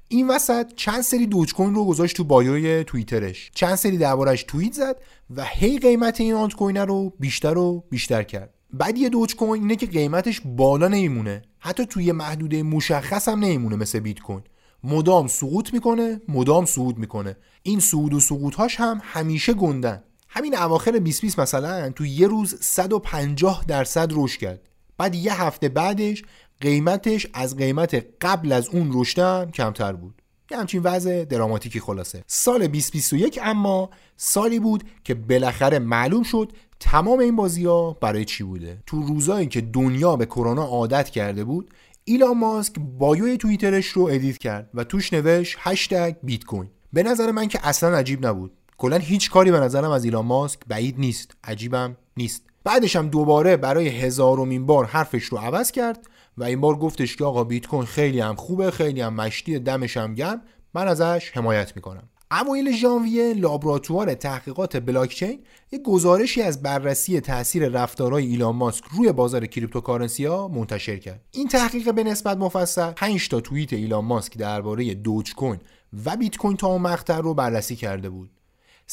این 0.08 0.28
وسط 0.28 0.74
چند 0.76 1.02
سری 1.02 1.28
دوج 1.28 1.54
کوین 1.54 1.76
رو 1.76 1.86
گذاشت 1.86 2.18
تو 2.18 2.24
bio 2.24 2.69
ی 2.69 2.84
توییترش. 2.84 3.52
چند 3.56 3.76
سری 3.76 3.98
دربارش 3.98 4.44
توییت 4.44 4.74
زد 4.74 5.02
و 5.36 5.46
هی 5.46 5.80
قیمت 5.80 6.22
این 6.22 6.34
آلت 6.34 6.54
کوین 6.54 6.78
رو 6.78 7.14
بیشتر 7.20 7.58
و 7.58 7.84
بیشتر 7.90 8.24
کرد. 8.24 8.54
بدی 8.74 9.10
دوج 9.10 9.36
کوین 9.36 9.62
اینه 9.62 9.76
که 9.76 9.86
قیمتش 9.86 10.42
بالا 10.46 10.88
نمیمونه. 10.88 11.42
حتی 11.60 11.86
توی 11.86 12.12
محدوده 12.12 12.64
مشخص 12.64 13.28
هم 13.28 13.40
نمیمونه 13.40 13.76
مثل 13.76 14.00
بیت 14.00 14.20
کوین 14.20 14.44
مدام 14.84 15.28
سقوط 15.28 15.74
می‌کنه 15.74 16.22
مدام 16.28 16.66
صعود 16.66 16.98
می‌کنه. 16.98 17.38
این 17.64 17.80
صعود 17.80 18.14
و 18.14 18.20
سقوطهاش 18.20 18.76
هم 18.80 19.02
همیشه 19.04 19.54
گندن. 19.54 20.04
همین 20.30 20.58
اواخر 20.58 20.92
2020 20.92 21.40
مثلا 21.40 21.90
تو 21.90 22.06
یه 22.06 22.28
روز 22.28 22.56
150 22.62 23.66
درصد 23.68 24.10
رشد 24.12 24.40
کرد. 24.40 24.62
بعد 24.98 25.16
یه 25.16 25.42
هفته 25.42 25.70
بعدش 25.70 26.24
قیمتش 26.62 27.28
از 27.34 27.58
قیمت 27.58 28.06
قبل 28.22 28.52
از 28.52 28.68
اون 28.70 28.90
رشدم 28.94 29.52
کمتر 29.52 29.94
بود. 29.94 30.22
یه 30.52 30.58
همچین 30.58 30.82
وضع 30.84 31.26
دراماتیکی 31.26 31.80
خلاصه. 31.80 32.24
سال 32.28 32.68
2021 32.68 33.40
اما 33.44 33.90
سالی 34.18 34.60
بود 34.60 34.84
که 35.04 35.14
بالاخره 35.14 35.80
معلوم 35.80 36.24
شد 36.24 36.52
تمام 36.80 37.20
این 37.20 37.36
بازی 37.36 37.66
ها 37.66 37.98
برای 38.02 38.26
چی 38.26 38.44
بوده. 38.44 38.84
تو 38.86 39.02
روزایی 39.02 39.48
که 39.48 39.62
دنیا 39.62 40.16
به 40.16 40.26
کرونا 40.26 40.64
عادت 40.64 41.10
کرده 41.10 41.44
بود 41.44 41.74
ایلان 42.04 42.38
ماسک 42.38 42.74
bio 42.80 43.23
ی 43.23 43.38
توییترش 43.38 43.88
رو 43.88 44.04
edit 44.04 44.38
کرد 44.38 44.70
و 44.74 44.84
توش 44.84 45.14
نوشت 45.14 45.58
هشتگ 45.60 46.16
بیت 46.24 46.44
کوین 46.44 46.70
به 46.94 47.04
نظر 47.04 47.32
من 47.32 47.48
که 47.48 47.68
اصلا 47.68 47.98
عجیب 47.98 48.28
نبود. 48.28 48.52
کلا 48.78 48.98
هیچ 48.98 49.32
کاری 49.32 49.52
به 49.52 49.60
نظرم 49.60 49.92
از 49.92 50.06
ایلان 50.06 50.26
ماسک 50.26 50.60
بعید 50.68 51.00
نیست. 51.00 51.32
عجیبم 51.44 51.98
نیست. 52.18 52.44
بعدش 52.64 52.96
هم 52.96 53.10
دوباره 53.10 53.58
برای 53.58 53.88
هزارمین 53.88 54.66
بار 54.66 54.86
حرفش 54.86 55.24
رو 55.24 55.38
عوض 55.38 55.72
کرد. 55.72 56.08
و 56.38 56.44
این 56.44 56.62
بار 56.62 56.76
گفتش 56.76 57.16
که 57.16 57.26
آقا 57.26 57.44
بیت 57.44 57.68
کوین 57.68 57.86
خیلی 57.86 58.20
هم 58.20 58.36
خوبه 58.36 58.72
خیلی 58.72 59.02
هم 59.02 59.14
مشتی 59.14 59.60
دمش 59.60 59.98
هم 59.98 60.16
گرم. 60.16 60.42
من 60.74 60.88
ازش 60.88 61.32
حمایت 61.34 61.76
می‌کنم. 61.76 62.10
اوایل 62.32 62.72
ژانویه 62.72 63.34
لابراتوار 63.34 64.14
تحقیقات 64.14 64.78
بلاکچین 64.78 65.40
یک 65.72 65.82
گزارشی 65.82 66.42
از 66.42 66.62
بررسی 66.62 67.20
تاثیر 67.20 67.68
رفتارهای 67.68 68.26
ایلان 68.26 68.56
ماسک 68.56 68.84
روی 68.98 69.12
بازار 69.12 69.46
cryptocurrency 69.46 70.26
ها 70.26 70.48
منتشر 70.48 70.98
کرد. 70.98 71.22
این 71.32 71.48
تحقیق 71.48 71.94
به 71.94 72.04
نسبت 72.04 72.38
مفصل 72.38 72.92
5 72.92 73.30
تا 73.30 73.42
توییت 73.42 73.74
ایلان 73.74 74.06
ماسک 74.06 74.38
درباره 74.38 74.94
دوج 74.94 75.34
کوین 75.36 75.60
و 76.06 76.18
بیت 76.18 76.38
کوین 76.38 76.58
تا 76.58 76.68
اون 76.68 76.82
مقطع 76.82 77.18
رو 77.18 77.34
بررسی 77.34 77.76
کرده 77.76 78.10
بود. 78.10 78.30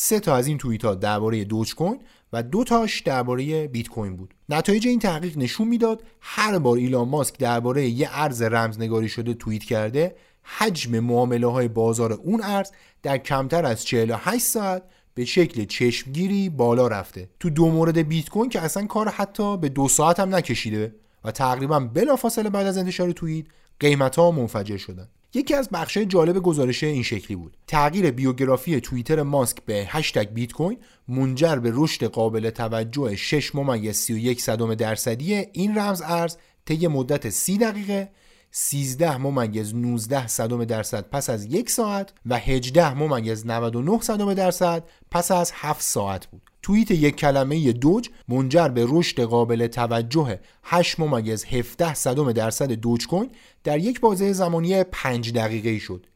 سه 0.01 0.21
تا 0.21 0.37
از 0.37 0.47
این 0.47 0.59
توییت 0.59 0.85
ها 0.85 0.95
درباره 0.95 1.45
دوج 1.45 1.75
کوین 1.75 1.99
و 2.33 2.43
دو 2.43 2.65
تاش 2.65 3.01
درباره 3.01 3.69
بیت 3.69 3.89
کوین 3.89 4.17
بود. 4.17 4.35
نتایج 4.49 4.87
این 4.87 4.99
تحقیق 4.99 5.39
نشون 5.39 5.69
می‌داد 5.69 6.03
هر 6.21 6.59
بار 6.59 6.77
ایلان 6.77 7.09
ماسک 7.09 7.39
درباره 7.39 7.89
یه 7.89 8.09
ارز 8.13 8.43
رمزنگاری 8.43 9.09
شده 9.09 9.35
توییت 9.35 9.65
کرده 9.65 10.17
حجم 10.43 11.01
معامله 11.01 11.47
های 11.47 11.69
بازار 11.69 12.13
اون 12.13 12.43
ارز 12.43 12.71
در 13.03 13.19
کمتر 13.19 13.65
از 13.65 13.85
48 13.85 14.45
ساعت 14.45 14.83
به 15.15 15.25
شکل 15.25 15.65
چشمگیری 15.65 16.49
بالا 16.49 16.89
رفته. 16.89 17.29
تو 17.41 17.51
دو 17.51 17.71
مورد 17.71 17.99
بیت 17.99 18.29
کوین 18.29 18.51
که 18.51 18.61
اصلا 18.61 18.87
کار 18.87 19.09
حتی 19.09 19.57
به 19.57 19.69
دو 19.69 19.89
ساعت 19.89 20.21
هم 20.21 20.35
نکشیده 20.35 20.95
و 21.25 21.31
تقریبا 21.31 21.81
بلافاصله 21.81 22.51
بعد 22.51 22.67
از 22.67 22.79
انتشار 22.79 23.13
توییت 23.13 23.47
قیمت 23.81 24.17
ها 24.17 24.31
منفجر 24.31 24.77
شدن. 24.77 25.09
یکی 25.35 25.55
از 25.55 25.69
بخشهای 25.69 26.07
جالب 26.07 26.39
گزارش 26.39 26.85
این 26.85 27.03
شکلی 27.03 27.37
بود. 27.37 27.57
تغییر 27.67 28.11
بیوگرافی 28.11 28.81
توییتر 28.81 29.23
ماسک 29.23 29.57
به 29.67 29.75
هشتگ 29.89 30.29
بیت 30.35 30.53
کوین 30.53 30.79
منجر 31.09 31.57
به 31.57 31.73
رشد 31.75 32.05
قابل 32.05 32.51
توجه 32.51 33.17
6 33.17 33.55
ممیز 33.55 33.97
31 33.97 34.41
صدم 34.43 34.75
درصدی 34.75 35.35
این 35.35 35.79
رمز 35.79 36.03
ارز 36.05 36.37
طی 36.67 36.87
مدت 36.87 37.29
30 37.29 37.59
دقیقه 37.59 38.11
13 38.51 39.17
ممیز 39.17 39.75
19 39.75 40.27
صدم 40.27 40.65
درصد 40.65 41.09
پس 41.11 41.31
از 41.31 41.45
یک 41.45 41.71
ساعت 41.71 42.13
و 42.27 42.39
18 42.39 42.95
ممیز 42.95 43.47
99 43.47 44.01
صدم 44.01 44.35
درصد 44.35 44.85
پس 45.11 45.31
از 45.31 45.53
7 45.55 45.83
ساعت 45.83 46.27
بود. 46.27 46.43
توییت 46.69 46.91
یک 46.91 47.17
کلمه 47.17 47.73
دوج 47.73 48.11
منجر 48.29 48.69
به 48.69 48.87
رشد 48.89 49.21
قابل 49.21 49.67
توجه 49.67 50.41
8 50.63 51.01
ممیز 51.01 51.45
17 51.45 51.95
صدم 51.95 52.33
درصد 52.33 52.73
دوج 52.73 53.07
کوین 53.07 53.31
در 53.65 53.79
یک 53.79 54.01
بازه 54.01 54.33
زمانی 54.33 54.85
5 54.85 55.33
دقیقه 55.33 55.79
شد. 55.79 56.07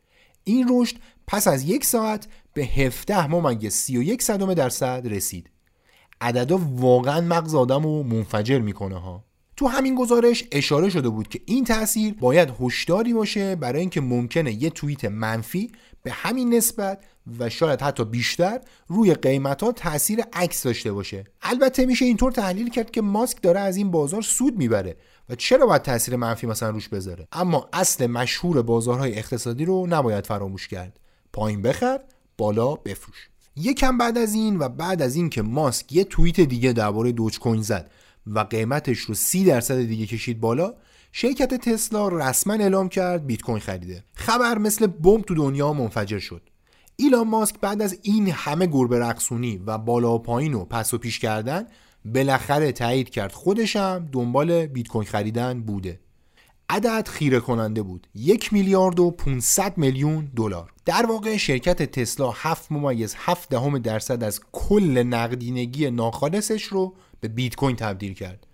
این 0.44 0.68
رشد 0.70 0.96
پس 1.26 1.48
از 1.48 1.64
یک 1.64 1.84
ساعت 1.84 2.28
به 2.52 2.64
17 2.64 3.26
ممیز 3.26 3.72
31 3.72 4.22
صدم 4.22 4.54
درصد 4.54 5.02
رسید. 5.04 5.50
عددا 6.20 6.60
واقعا 6.76 7.20
مغز 7.20 7.54
آدم 7.54 7.82
رو 7.82 8.02
منفجر 8.02 8.58
می‌کنه 8.58 8.98
ها. 8.98 9.24
تو 9.62 9.68
همین 9.68 9.94
گزارش 9.94 10.44
اشاره 10.52 10.90
شده 10.90 11.08
بود 11.08 11.28
که 11.28 11.40
این 11.46 11.64
تاثیر 11.64 12.14
باید 12.14 12.52
هشداری 12.60 13.12
باشه 13.12 13.56
برای 13.56 13.80
اینکه 13.80 14.00
ممکنه 14.00 14.62
یه 14.62 14.70
توییت 14.70 15.04
منفی 15.04 15.72
به 16.02 16.12
همین 16.12 16.54
نسبت 16.54 17.04
و 17.38 17.48
شاید 17.48 17.80
حتی 17.80 18.04
بیشتر 18.04 18.60
روی 18.88 19.14
قیمت 19.14 19.62
ها 19.62 19.72
تاثیر 19.72 20.20
عکس 20.32 20.62
داشته 20.62 20.92
باشه. 20.92 21.24
البته 21.42 21.86
میشه 21.86 22.04
اینطور 22.04 22.32
تحلیل 22.32 22.70
کرد 22.70 22.90
که 22.90 23.02
ماسک 23.02 23.42
داره 23.42 23.60
از 23.60 23.76
این 23.76 23.90
بازار 23.90 24.22
سود 24.22 24.56
می‌بره 24.56 24.96
و 25.28 25.34
چرا 25.34 25.66
باید 25.66 25.82
تاثیر 25.82 26.16
منفی 26.16 26.46
مثلا 26.46 26.70
روش 26.70 26.88
بذاره؟ 26.88 27.28
اما 27.32 27.68
اصل 27.72 28.06
مشهور 28.06 28.62
بازارهای 28.62 29.18
اقتصادی 29.18 29.64
رو 29.64 29.86
نباید 29.86 30.26
فراموش 30.26 30.68
کرد. 30.68 31.00
پایین 31.32 31.62
بخر 31.62 32.00
بالا 32.38 32.74
بفروش. 32.74 33.28
یکم 33.56 33.98
بعد 33.98 34.18
از 34.18 34.34
این 34.34 34.58
و 34.58 34.68
بعد 34.68 35.02
از 35.02 35.16
این 35.16 35.30
که 35.30 35.42
ماسک 35.42 35.92
یه 35.92 36.04
توییت 36.04 36.40
دیگه 36.40 36.72
درباره 36.72 37.12
دوج 37.12 37.38
کوین 37.38 37.62
زد 37.62 37.90
و 38.26 38.40
قیمتش 38.40 38.98
رو 38.98 39.14
سی 39.14 39.44
درصد 39.44 39.82
دیگه 39.82 40.06
کشید 40.06 40.40
بالا 40.40 40.74
شرکت 41.12 41.54
تسلا 41.54 42.08
رسما 42.08 42.54
اعلام 42.54 42.88
کرد 42.88 43.26
بیت 43.26 43.42
کوین 43.42 43.58
خریده. 43.58 44.04
خبر 44.14 44.58
مثل 44.58 44.86
بمب 44.86 45.24
تو 45.24 45.34
دنیا 45.34 45.72
منفجر 45.72 46.18
شد. 46.18 46.42
ایلان 46.96 47.28
ماسک 47.28 47.60
بعد 47.60 47.82
از 47.82 47.98
این 48.02 48.30
همه 48.30 48.66
گربه 48.66 48.98
رقصونی 48.98 49.62
و 49.66 49.78
بالا 49.78 50.14
و 50.14 50.18
پایین 50.18 50.54
و 50.54 50.64
پس 50.64 50.94
و 50.94 50.98
پیش 50.98 51.18
کردن 51.18 51.66
بالاخره 52.04 52.72
تایید 52.72 53.10
کرد 53.10 53.32
خودشم 53.32 54.08
دنبال 54.12 54.66
بیت 54.66 54.88
کوین 54.88 55.04
خریدن 55.04 55.62
بوده. 55.62 56.00
عدد 56.68 57.08
خیره 57.08 57.40
کننده 57.40 57.82
بود 57.82 58.06
یک 58.14 58.52
میلیارد 58.52 59.00
و 59.00 59.10
500 59.10 59.78
میلیون 59.78 60.30
دلار. 60.36 60.72
در 60.84 61.06
واقع 61.06 61.36
شرکت 61.36 61.82
تسلا 61.82 62.30
7 62.36 62.72
ممیز 62.72 63.14
7 63.18 63.48
دهم 63.48 63.78
درصد 63.78 64.22
از 64.22 64.40
کل 64.52 65.02
نقدینگی 65.02 65.90
ناخالصش 65.90 66.62
رو 66.62 66.94
به 67.22 67.28
بیت 67.28 67.54
کوین 67.54 67.76
تبدیل 67.76 68.14
کرد. 68.14 68.46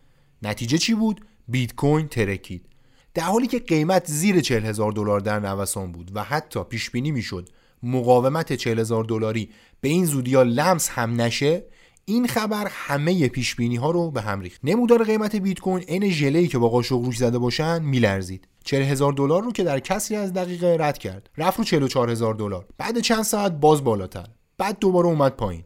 نتیجه 0.42 0.78
چی 0.78 0.94
بود؟ 0.94 1.24
بیت 1.48 1.74
کوین 1.74 2.09
ترکید. 2.09 2.66
در 3.14 3.22
حالی 3.22 3.46
که 3.46 3.59
قیمت 3.59 4.07
زیر 4.07 4.40
40 4.40 4.64
هزار 4.64 4.92
دلار 4.92 5.20
در 5.20 5.40
نوسان 5.40 5.92
بود 5.92 6.11
و 6.14 6.22
حتی 6.22 6.64
پیش 6.64 6.90
بینی 6.90 7.11
می‌شد 7.11 7.48
مقاومت 7.83 8.52
40 8.52 8.78
هزار 8.78 9.04
دلاری 9.04 9.50
به 9.81 9.88
این 9.88 10.04
زودی 10.04 10.35
ها 10.35 10.42
لمس 10.42 10.88
هم 10.88 11.20
نشه 11.20 11.64
این 12.04 12.26
خبر 12.26 12.66
همه 12.70 13.28
پیش 13.28 13.54
بینی 13.54 13.76
ها 13.76 13.90
رو 13.90 14.11
به 14.11 14.20
هم 14.20 14.40
ریخت. 14.40 14.61
نمودار 14.64 15.04
قیمت 15.04 15.37
بیت 15.37 15.61
کوین 15.61 15.85
عین 15.85 16.11
ژله‌ای 16.11 16.48
که 16.48 16.59
با 16.59 16.68
قاشق 16.68 16.96
روش 16.96 17.16
زده 17.16 17.38
باشن 17.38 17.83
میلرزید. 17.83 18.48
40 18.64 18.83
هزار 18.83 19.12
دلار 19.12 19.42
رو 19.42 19.52
که 19.52 19.64
در 19.64 19.81
کسری 19.81 20.16
از 20.16 20.33
دقیقه 20.33 20.76
رد 20.81 20.98
کرد. 20.98 21.31
رفت 21.37 21.59
رو 21.59 21.64
44 21.64 22.11
هزار 22.11 22.35
دلار. 22.35 22.66
بعد 22.78 23.00
چند 23.00 23.22
ساعت 23.22 23.52
باز 23.52 23.85
بالاتر. 23.85 24.26
بعد 24.59 24.78
دوباره 24.78 25.07
اومد 25.07 25.33
پایین. 25.33 25.64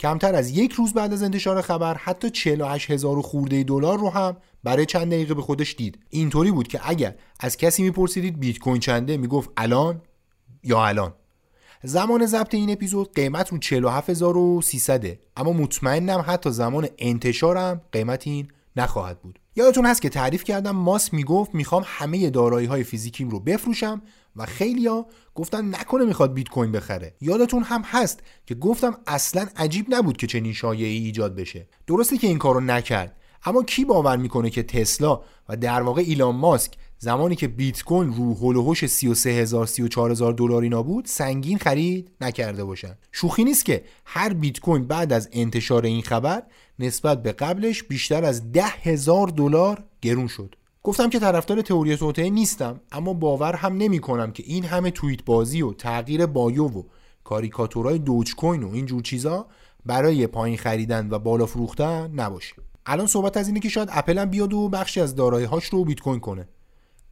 کمتر 0.00 0.34
از 0.34 0.50
یک 0.50 0.72
روز 0.72 0.92
بعد 0.92 1.12
از 1.12 1.22
انتشار 1.22 1.60
خبر 1.60 1.94
حتی 1.94 2.30
48 2.30 2.90
هزار 2.90 3.22
خورده 3.22 3.62
دلار 3.62 3.98
رو 3.98 4.10
هم 4.10 4.36
برای 4.64 4.86
چند 4.86 5.06
دقیقه 5.06 5.34
به 5.34 5.42
خودش 5.42 5.74
دید. 5.78 5.98
اینطوری 6.10 6.50
بود 6.50 6.68
که 6.68 6.80
اگر 6.84 7.14
از 7.40 7.56
کسی 7.56 7.82
میپرسیدید 7.82 8.40
بیت 8.40 8.58
کوین 8.58 8.80
چنده 8.80 9.16
می‌گفت 9.16 9.50
الان 9.56 10.02
یا 10.62 10.86
الان. 10.86 11.12
زمان 11.82 12.26
ضبط 12.26 12.54
این 12.54 12.70
اپیزود 12.70 13.14
قیمت 13.14 13.48
رو 13.48 13.58
47300 13.58 15.18
اما 15.36 15.52
مطمئنم 15.52 16.24
حتی 16.26 16.50
زمان 16.50 16.88
انتشارم 16.98 17.80
قیمت 17.92 18.26
این 18.26 18.48
نخواهد 18.76 19.22
بود. 19.22 19.38
یادتون 19.56 19.86
هست 19.86 20.02
که 20.02 20.08
تعریف 20.08 20.44
کردم 20.44 20.70
ماس 20.70 21.12
می‌گفت 21.12 21.54
می‌خوام 21.54 21.82
همه 21.86 22.30
دارایی 22.30 22.66
های 22.66 22.84
فیزیکیم 22.84 23.28
رو 23.28 23.40
بفروشم 23.40 24.02
و 24.36 24.46
خیلیا 24.46 25.06
گفتن 25.34 25.74
نکنه 25.74 26.04
می‌خواد 26.04 26.34
بیت 26.34 26.48
کوین 26.48 26.72
بخره. 26.72 27.14
یادتون 27.20 27.62
هم 27.62 27.82
هست 27.82 28.20
که 28.46 28.54
گفتم 28.54 28.96
اصلا 29.06 29.46
عجیب 29.56 29.86
نبود 29.88 30.16
که 30.16 30.26
چنین 30.26 30.52
شایعی 30.52 31.04
ایجاد 31.04 31.34
بشه. 31.34 31.68
درسته 31.86 32.18
که 32.18 32.26
این 32.26 32.38
کارو 32.38 32.60
نکرد 32.60 33.16
اما 33.44 33.62
کی 33.62 33.84
باور 33.84 34.16
می‌کنه 34.16 34.50
که 34.50 34.62
تسلا 34.62 35.22
و 35.48 35.56
در 35.56 35.82
واقع 35.82 36.02
ایلان 36.06 36.36
ماسک 36.36 36.72
زمانی 36.98 37.36
که 37.36 37.48
بیت 37.48 37.82
کوین 37.82 38.12
رو 38.12 38.34
هول 38.34 38.56
و 38.56 38.74
33000 38.74 39.66
34000 39.66 40.32
دلار 40.32 40.62
اینا 40.62 40.82
بود 40.82 41.06
سنگین 41.06 41.58
خرید 41.58 42.10
نکرده 42.20 42.64
باشن. 42.64 42.94
شوخی 43.12 43.44
نیست 43.44 43.64
که 43.64 43.84
هر 44.04 44.32
بیت 44.32 44.60
کوین 44.60 44.86
بعد 44.86 45.12
از 45.12 45.28
انتشار 45.32 45.84
این 45.84 46.02
خبر 46.02 46.42
نسبت 46.78 47.22
به 47.22 47.32
قبلش 47.32 47.82
بیشتر 47.82 48.24
از 48.24 48.52
ده 48.52 48.64
هزار 48.64 49.28
دلار 49.28 49.84
گرون 50.02 50.26
شد. 50.26 50.54
گفتم 50.82 51.10
که 51.10 51.18
طرفدار 51.18 51.62
تئوری 51.62 51.96
توطئه 51.96 52.30
نیستم 52.30 52.80
اما 52.92 53.12
باور 53.12 53.54
هم 53.54 53.76
نمی 53.76 53.98
کنم 53.98 54.32
که 54.32 54.42
این 54.46 54.64
همه 54.64 54.90
توییت 54.90 55.24
بازی 55.24 55.62
و 55.62 55.72
تغییر 55.72 56.26
بایو 56.26 56.68
و 56.68 56.82
کاریکاتورای 57.24 57.98
دوج 57.98 58.34
کوین 58.34 58.62
و 58.62 58.70
اینجور 58.72 59.02
چیزا 59.02 59.46
برای 59.86 60.26
پایین 60.26 60.56
خریدن 60.58 61.08
و 61.10 61.18
بالا 61.18 61.46
فروختن 61.46 62.10
نباشه. 62.14 62.54
الان 62.86 63.06
صحبت 63.06 63.36
از 63.36 63.48
اینه 63.48 63.60
که 63.60 63.68
شاید 63.68 63.88
اپل 63.92 64.18
هم 64.18 64.30
بیاد 64.30 64.52
و 64.52 64.68
بخشی 64.68 65.00
از 65.00 65.14
دارایی 65.14 65.46
هاش 65.46 65.64
رو 65.64 65.84
بیت 65.84 66.00
کوین 66.00 66.20
کنه. 66.20 66.48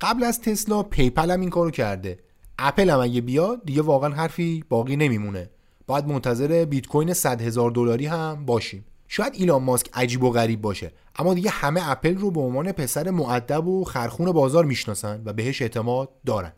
قبل 0.03 0.25
از 0.25 0.41
تسلا 0.41 0.83
پیپل 0.83 1.31
هم 1.31 1.41
این 1.41 1.51
کارو 1.51 1.71
کرده. 1.71 2.19
اپل 2.59 2.91
هم 2.91 3.01
اگه 3.01 3.21
بیاد 3.21 3.65
دیگه 3.65 3.83
واقعا 3.83 4.11
حرفی 4.11 4.65
باقی 4.69 4.97
نمیمونه. 4.97 5.51
باید 5.87 6.07
منتظر 6.07 6.65
بیت 6.65 6.87
کوین 6.87 7.13
100 7.13 7.43
هزار 7.43 7.71
دلاری 7.71 8.07
هم 8.07 8.47
باشیم. 8.47 8.85
شاید 9.09 9.33
ایلان 9.37 9.63
ماسک 9.63 9.91
عجیب 9.95 10.23
و 10.23 10.31
غریب 10.31 10.61
باشه 10.61 10.93
اما 11.17 11.35
دیگه 11.35 11.51
همه 11.51 11.91
اپل 11.91 12.17
رو 12.17 12.31
به 12.31 12.41
عنوان 12.41 12.73
پسر 12.73 13.11
مؤدب 13.11 13.67
و 13.67 13.85
خرخون 13.85 14.33
بازار 14.33 14.65
می‌شناسن 14.65 15.23
و 15.25 15.33
بهش 15.33 15.63
اعتماد 15.63 16.09
دارن. 16.27 16.53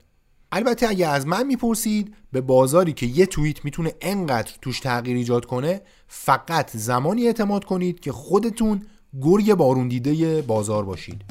البته 0.53 0.89
اگه 0.89 1.09
از 1.09 1.27
من 1.27 1.47
می‌پرسید 1.47 2.15
به 2.33 2.41
بازاری 2.41 2.93
که 2.93 3.07
یه 3.07 3.27
توییت 3.27 3.65
می‌تونه 3.65 3.93
انقدر 4.01 4.53
توش 4.63 4.81
تغییر 4.81 5.17
ایجاد 5.17 5.45
کنه 5.45 5.81
فقط 6.09 6.71
زمانی 6.77 7.27
اعتماد 7.27 7.65
کنید 7.65 8.01
که 8.01 8.13
خودتون 8.13 8.83
گرگ 9.23 9.55
بارون 9.55 9.89
دیده 9.89 10.43
بازار 10.43 10.85
باشید. 10.85 11.25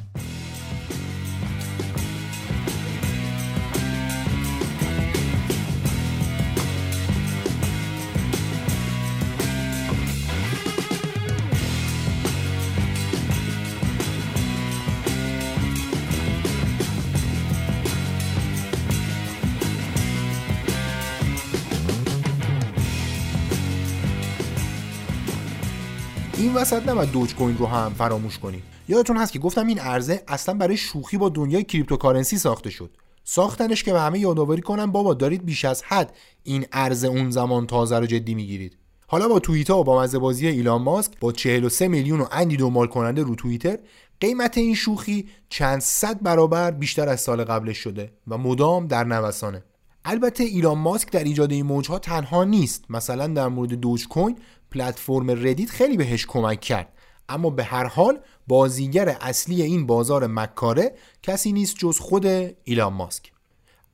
این 26.53 26.61
وسط 26.61 26.89
نباید 26.89 27.11
دوج 27.11 27.35
کوین 27.35 27.57
رو 27.57 27.65
هم 27.67 27.93
فراموش 27.93 28.39
کنید 28.39 28.63
یادتون 28.87 29.17
هست 29.17 29.31
که 29.31 29.39
گفتم 29.39 29.67
این 29.67 29.79
ارزه 29.81 30.23
اصلا 30.27 30.55
برای 30.55 30.77
شوخی 30.77 31.17
با 31.17 31.29
دنیای 31.29 31.63
cryptocurrency 31.63 32.37
ساخته 32.37 32.69
شد. 32.69 32.89
ساختنش 33.23 33.83
که 33.83 33.93
به 33.93 34.01
همه 34.01 34.19
یادآوری 34.19 34.61
کنن 34.61 34.85
بابا 34.85 35.13
دارید 35.13 35.45
بیش 35.45 35.65
از 35.65 35.83
حد 35.83 36.15
این 36.43 36.65
ارز 36.71 37.03
اون 37.03 37.31
زمان 37.31 37.67
تازه 37.67 37.99
رو 37.99 38.05
جدی 38.05 38.35
می‌گیرید. 38.35 38.77
حالا 39.07 39.27
با 39.27 39.39
توییتا 39.39 39.77
و 39.77 39.83
با 39.83 40.01
مزه 40.01 40.19
بازی 40.19 40.47
ایلان 40.47 40.81
ماسک 40.81 41.11
با 41.19 41.31
43 41.31 41.87
میلیون 41.87 42.21
و 42.21 42.25
اندی 42.31 42.57
دنبال 42.57 42.87
کننده 42.87 43.23
رو 43.23 43.35
توییتر 43.35 43.77
قیمت 44.19 44.57
این 44.57 44.75
شوخی 44.75 45.27
چند 45.49 45.81
صد 45.81 46.21
برابر 46.21 46.71
بیشتر 46.71 47.09
از 47.09 47.21
سال 47.21 47.43
قبلش 47.43 47.77
شده 47.77 48.11
و 48.27 48.37
مدام 48.37 48.87
در 48.87 49.03
نوسانه. 49.03 49.63
البته 50.05 50.43
ایلان 50.43 50.77
ماسک 50.77 51.11
در 51.11 51.23
ایجاد 51.23 51.51
این 51.51 51.65
موجها 51.65 51.99
تنها 51.99 52.43
نیست. 52.43 52.85
مثلا 52.89 53.27
در 53.27 53.47
مورد 53.47 53.73
دوج 53.73 54.07
کوین 54.07 54.37
پلتفرم 54.73 55.29
ردیت 55.31 55.69
خیلی 55.69 55.97
بهش 55.97 56.25
کمک 56.25 56.61
کرد. 56.61 56.93
اما 57.29 57.49
به 57.49 57.63
هر 57.63 57.85
حال 57.85 58.19
بازیگر 58.47 59.09
اصلی 59.21 59.61
این 59.61 59.85
بازار 59.85 60.27
مکاره 60.27 60.95
کسی 61.23 61.51
نیست 61.51 61.75
جز 61.77 61.99
خود 61.99 62.25
ایلان 62.63 62.93
ماسک. 62.93 63.31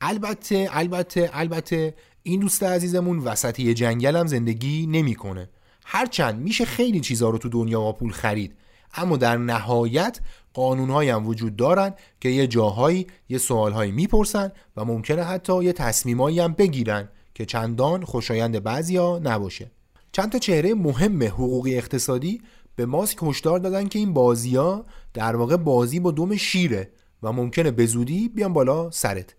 البته 0.02 0.70
البته 0.72 1.30
البته 1.34 1.96
این 2.24 2.40
دوست 2.40 2.64
عزیزمون 2.64 3.20
وسط 3.20 3.60
یه 3.60 3.74
جنگل 3.74 4.16
هم 4.16 4.28
زندگی 4.28 4.88
نمی‌کنه. 4.88 5.50
هرچند 5.86 6.40
میشه 6.40 6.66
خیلی 6.66 7.00
چیزها 7.00 7.30
رو 7.30 7.38
تو 7.38 7.50
دنیا 7.50 7.80
با 7.80 7.94
پول 7.94 8.12
خرید. 8.12 8.56
اما 8.94 9.18
در 9.18 9.38
نهایت 9.38 10.20
قانونهایی 10.54 11.10
هم 11.10 11.28
وجود 11.28 11.56
دارن 11.56 11.94
که 12.22 12.30
یه 12.30 12.48
جاهایی 12.48 13.08
یه 13.30 13.38
سوالهایی 13.38 13.92
می‌پرسن 13.92 14.52
و 14.78 14.86
ممکنه 14.86 15.24
حتی 15.24 15.64
یه 15.64 15.74
تصمیمایی 15.74 16.40
هم 16.40 16.54
بگیرن 16.54 17.10
که 17.34 17.46
چندان 17.46 18.06
خوشایند 18.06 18.64
بعضیا 18.64 19.20
نباشه. 19.24 19.72
چند 20.12 20.32
تا 20.32 20.40
چهره 20.40 20.74
مهم 20.74 21.24
حقوقی 21.24 21.76
اقتصادی 21.76 22.42
به 22.76 22.86
ماسک 22.86 23.18
هشدار 23.22 23.60
دادن 23.60 23.88
که 23.88 24.00
این 24.00 24.14
بازی 24.14 24.56
ها 24.56 24.86
در 25.14 25.36
واقع 25.36 25.56
بازی 25.56 26.00
با 26.00 26.12
دوم 26.12 26.36
شیره 26.36 26.92
و 27.24 27.32
ممکنه 27.32 27.72
به 27.72 27.86
زودی 27.86 28.30
بیان 28.30 28.54
بالا 28.54 28.92
سرت. 28.92 29.36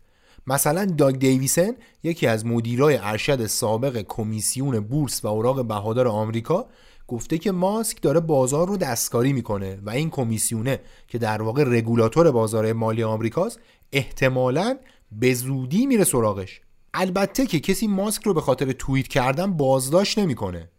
مثلا 0.46 0.84
داگ 0.84 1.18
دیویسن 1.18 1.72
یکی 2.02 2.26
از 2.26 2.46
مدیرای 2.46 2.98
ارشد 3.02 3.46
سابق 3.46 4.04
کمیسیون 4.08 4.80
بورس 4.80 5.24
و 5.24 5.28
اوراق 5.28 5.66
بهادار 5.66 6.08
آمریکا 6.08 6.66
گفته 7.08 7.38
که 7.38 7.52
ماسک 7.52 8.02
داره 8.02 8.20
بازار 8.20 8.68
رو 8.68 8.76
دستکاری 8.76 9.32
می‌کنه 9.32 9.78
و 9.82 9.90
این 9.90 10.10
کمیسیونه 10.10 10.80
که 11.08 11.18
در 11.18 11.42
واقع 11.42 11.64
رگولاتور 11.66 12.30
بازار 12.30 12.72
مالی 12.72 13.02
آمریکاست 13.02 13.60
احتمالا 13.92 14.78
به 15.12 15.34
زودی 15.34 15.86
میره 15.86 16.04
سراغش. 16.04 16.60
البته 16.94 17.46
که 17.46 17.60
کسی 17.60 17.86
ماسک 17.86 18.22
رو 18.22 18.34
به 18.34 18.40
خاطر 18.40 18.72
توییت 18.72 19.08
کردن 19.08 19.52
بازداشت 19.52 20.18
نمی‌کنه. 20.18 20.70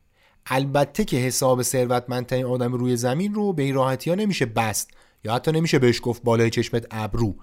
البته 0.45 1.06
که 1.06 1.17
حساب 1.17 1.62
ثروتمندترین 1.62 2.45
آدم 2.45 2.74
روی 2.74 2.95
زمین 2.95 3.34
رو 3.34 3.54
به 3.54 3.63
این 3.63 3.76
راحتی 3.76 4.10
ها 4.10 4.15
نمیشه 4.15 4.45
بست 4.45 4.91
یا 5.24 5.34
حتی 5.34 5.52
نمیشه 5.52 5.80
بهش 5.80 6.00
گفت 6.04 6.24
بالای 6.24 6.50
چشمت 6.50 6.86
ابرو. 6.91 7.36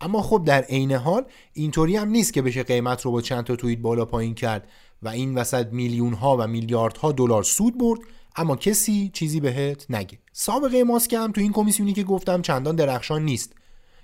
اما 0.00 0.22
خب 0.22 0.42
در 0.46 0.62
عین 0.62 0.92
حال 0.92 1.24
اینطوری 1.52 1.96
هم 1.96 2.08
نیست 2.08 2.32
که 2.32 2.42
بشه 2.42 2.62
قیمت 2.62 3.02
رو 3.02 3.10
با 3.10 3.20
چند 3.20 3.44
تا 3.44 3.56
توییت 3.56 3.78
بالا 3.78 4.04
پایین 4.04 4.34
کرد 4.34 4.68
و 5.02 5.08
این 5.08 5.34
وسط 5.34 5.66
میلیون 5.72 6.12
ها 6.12 6.36
و 6.36 6.46
میلیاردها 6.46 7.12
دلار 7.12 7.42
سود 7.42 7.78
برد 7.78 8.00
اما 8.36 8.56
کسی 8.56 9.10
چیزی 9.12 9.40
بهت 9.40 9.86
نگه. 9.90 10.18
سابقه 10.32 10.84
ماسک 10.84 11.12
هم 11.12 11.32
تو 11.32 11.40
این 11.40 11.52
کمیسیونی 11.52 11.92
که 11.92 12.02
گفتم 12.02 12.42
چندان 12.42 12.76
درخشان 12.76 13.24
نیست. 13.24 13.52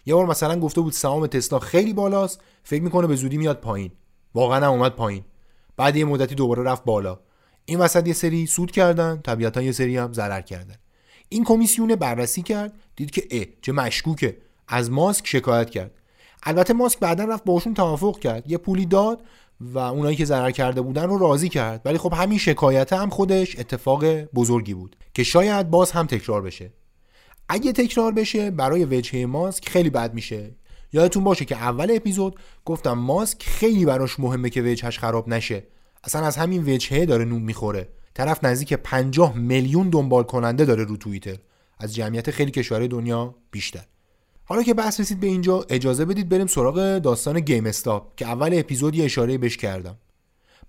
یه 0.06 0.14
بار 0.14 0.26
مثلا 0.26 0.60
گفته 0.60 0.80
بود 0.80 0.92
سهام 0.92 1.26
تسلا 1.26 1.58
خیلی 1.58 1.92
بالاست 1.92 2.40
فکر 2.62 2.82
می‌کنه 2.82 3.06
به 3.06 3.16
زودی 3.16 3.36
میاد 3.36 3.60
پایین. 3.60 3.90
واقعا 4.34 4.66
هم 4.66 4.72
اومد 4.72 4.92
پایین. 4.92 5.24
بعد 5.76 5.96
یه 5.96 6.04
مدتی 6.04 6.34
دوباره 6.34 6.62
رفت 6.62 6.84
بالا. 6.84 7.18
این 7.64 7.78
وسط 7.78 8.06
یه 8.06 8.12
سری 8.12 8.46
سود 8.46 8.70
کردن 8.70 9.20
طبیعتا 9.24 9.62
یه 9.62 9.72
سری 9.72 9.96
هم 9.96 10.12
ضرر 10.12 10.40
کردن. 10.40 10.76
این 11.28 11.44
کمیسیون 11.44 11.94
بررسی 11.94 12.42
کرد 12.42 12.72
دید 12.96 13.10
که 13.10 13.28
اه 13.30 13.44
چه 13.62 13.72
مشکوکه. 13.72 14.36
از 14.68 14.90
ماسک 14.90 15.26
شکایت 15.26 15.70
کرد. 15.70 15.90
البته 16.42 16.72
ماسک 16.72 16.98
بعدا 16.98 17.24
رفت 17.24 17.44
باشون 17.44 17.74
توافق 17.74 18.18
کرد. 18.18 18.50
یه 18.50 18.58
پولی 18.58 18.86
داد 18.86 19.22
و 19.60 19.78
اونایی 19.78 20.16
که 20.16 20.24
ضرر 20.24 20.50
کرده 20.50 20.80
بودن 20.80 21.08
رو 21.08 21.18
راضی 21.18 21.48
کرد. 21.48 21.80
ولی 21.84 21.98
خب 21.98 22.12
همین 22.12 22.38
شکایت 22.38 22.92
هم 22.92 23.10
خودش 23.10 23.58
اتفاق 23.58 24.04
بزرگی 24.20 24.74
بود 24.74 24.96
که 25.14 25.22
شاید 25.22 25.70
باز 25.70 25.90
هم 25.90 26.06
تکرار 26.06 26.42
بشه. 26.42 26.72
اگه 27.48 27.72
تکرار 27.72 28.12
بشه 28.12 28.50
برای 28.50 28.84
وجهه 28.84 29.26
ماسک 29.26 29.68
خیلی 29.68 29.90
بد 29.90 30.14
میشه. 30.14 30.50
یادتون 30.92 31.24
باشه 31.24 31.44
که 31.44 31.56
اول 31.56 31.90
اپیزود 31.96 32.36
گفتم 32.64 32.92
ماسک 32.92 33.42
خیلی 33.42 33.84
براش 33.84 34.20
مهمه 34.20 34.50
که 34.50 34.62
وجهش 34.62 34.98
خراب 34.98 35.28
نشه. 35.28 35.66
اصلا 36.04 36.26
از 36.26 36.36
همین 36.36 36.62
وجهه 36.74 37.04
داره 37.04 37.24
نوم 37.24 37.42
می‌خوره. 37.42 37.88
طرف 38.14 38.44
نزدیک 38.44 38.74
50 38.74 39.36
میلیون 39.36 39.90
دنبال 39.90 40.22
کننده 40.22 40.64
داره 40.64 40.84
رو 40.84 40.96
توییتر. 40.96 41.36
از 41.78 41.94
جمعیت 41.94 42.30
خیلی 42.30 42.50
کشورهای 42.50 42.88
دنیا 42.88 43.34
بیشتر. 43.50 43.84
حالا 44.44 44.62
که 44.62 44.74
بحث 44.74 45.00
رسید 45.00 45.20
به 45.20 45.26
اینجا 45.26 45.66
اجازه 45.68 46.04
بدید 46.04 46.28
بریم 46.28 46.46
سراغ 46.46 46.98
داستان 46.98 47.40
گیم 47.40 47.66
استاپ 47.66 48.16
که 48.16 48.26
اول 48.26 48.50
اپیزود 48.58 48.94
یه 48.94 49.04
اشاره 49.04 49.38
بهش 49.38 49.56
کردم. 49.56 49.96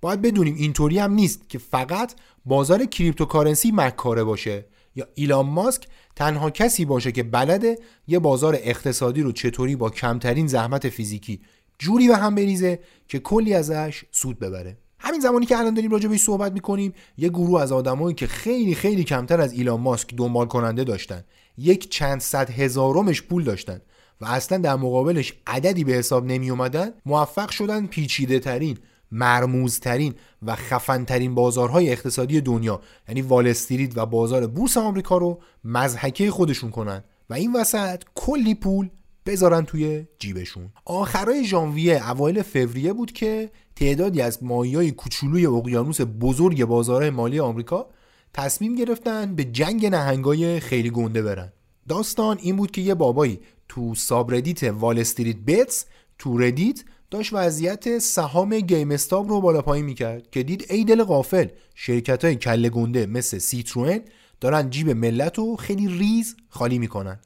باید 0.01 0.21
بدونیم 0.21 0.55
اینطوری 0.55 0.99
هم 0.99 1.13
نیست 1.13 1.49
که 1.49 1.57
فقط 1.57 2.13
بازار 2.45 2.85
cryptocurrency 2.85 3.71
مکاره 3.71 4.23
باشه. 4.23 4.65
یا 4.95 5.07
ایلان 5.15 5.45
ماسک 5.45 5.87
تنها 6.15 6.49
کسی 6.49 6.85
باشه 6.85 7.11
که 7.11 7.23
بلده 7.23 7.77
یه 8.07 8.19
بازار 8.19 8.55
اقتصادی 8.55 9.21
رو 9.21 9.31
چطوری 9.31 9.75
با 9.75 9.89
کمترین 9.89 10.47
زحمت 10.47 10.89
فیزیکی 10.89 11.41
جوری 11.79 12.07
به 12.07 12.17
هم 12.17 12.35
بریزه 12.35 12.79
که 13.07 13.19
کلی 13.19 13.53
ازش 13.53 14.03
سود 14.11 14.39
ببره. 14.39 14.77
همین 14.99 15.19
زمانی 15.19 15.45
که 15.45 15.57
الان 15.57 15.73
داریم 15.73 15.91
راجع 15.91 16.09
بهش 16.09 16.21
صحبت 16.21 16.51
می‌کنیم 16.51 16.93
یه 17.17 17.29
گروه 17.29 17.61
از 17.61 17.71
آدمایی 17.71 18.15
که 18.15 18.27
خیلی 18.27 18.75
خیلی 18.75 19.03
کمتر 19.03 19.41
از 19.41 19.53
ایلان 19.53 19.79
ماسک 19.79 20.15
دنبال 20.15 20.45
کننده 20.45 20.83
داشتن. 20.83 21.23
یک 21.57 21.89
چند 21.89 22.21
صد 22.21 22.49
هزارمش 22.49 23.21
پول 23.21 23.43
داشتن 23.43 23.81
و 24.21 24.25
اصلا 24.25 24.57
در 24.57 24.75
مقابلش 24.75 25.33
عددی 25.47 25.83
به 25.83 25.91
حساب 25.91 26.25
نمی 26.25 26.49
اومدن 26.49 26.93
موفق 27.05 27.49
شدن 27.49 27.85
پیچیده 27.85 28.39
ترین 28.39 28.77
مرموزترین 29.13 30.13
و 30.41 30.55
خفنترین 30.55 31.35
بازارهای 31.35 31.91
اقتصادی 31.91 32.41
دنیا 32.41 32.81
یعنی 33.07 33.21
وال 33.21 33.47
استریت 33.47 33.97
و 33.97 34.05
بازار 34.05 34.47
بورس 34.47 34.77
آمریکا 34.77 35.17
رو 35.17 35.41
مضحکه 35.63 36.31
خودشون 36.31 36.71
کنن 36.71 37.03
و 37.29 37.33
این 37.33 37.53
وسط 37.53 38.03
کلی 38.15 38.55
پول 38.55 38.89
بذارن 39.25 39.65
توی 39.65 40.05
جیبشون. 40.19 40.69
آخرای 40.85 41.45
ژانویه 41.45 42.11
اوایل 42.11 42.41
فوریه 42.41 42.93
بود 42.93 43.11
که 43.11 43.49
تعدادی 43.75 44.21
از 44.21 44.43
ماهیای 44.43 44.91
کوچولوی 44.91 45.45
اقیانوس 45.45 46.01
بزرگ 46.01 46.65
بازارهای 46.65 47.09
مالی 47.09 47.39
آمریکا 47.39 47.87
تصمیم 48.33 48.75
گرفتن 48.75 49.35
به 49.35 49.43
جنگ 49.43 49.85
نهنگای 49.85 50.59
خیلی 50.59 50.89
گنده 50.89 51.21
برن. 51.21 51.53
داستان 51.87 52.37
این 52.41 52.55
بود 52.55 52.71
که 52.71 52.81
یه 52.81 52.93
بابایی 52.93 53.39
تو 53.69 53.95
subreddit 53.95 54.63
وال 54.63 54.99
استریت 54.99 55.37
بتس 55.37 55.85
تو 56.17 56.37
ردیت 56.37 56.83
داشت 57.13 57.29
وضعیت 57.33 57.97
سهام 57.97 58.59
گیم 58.59 58.91
استاپ 58.91 59.29
رو 59.29 59.41
بالا 59.41 59.61
پایین 59.61 59.85
می‌کرد 59.85 60.31
که 60.31 60.43
دید 60.43 60.65
ای 60.69 60.83
دل 60.83 61.03
غافل 61.03 61.47
شرکت 61.75 62.25
های 62.25 62.35
کله 62.35 62.69
گنده 62.69 63.05
مثل 63.05 63.37
سیترون 63.37 64.01
دارن 64.41 64.69
جیب 64.69 64.89
ملت 64.89 65.37
رو 65.37 65.55
خیلی 65.55 65.87
ریز 65.87 66.35
خالی 66.49 66.79
می‌کنن. 66.79 67.19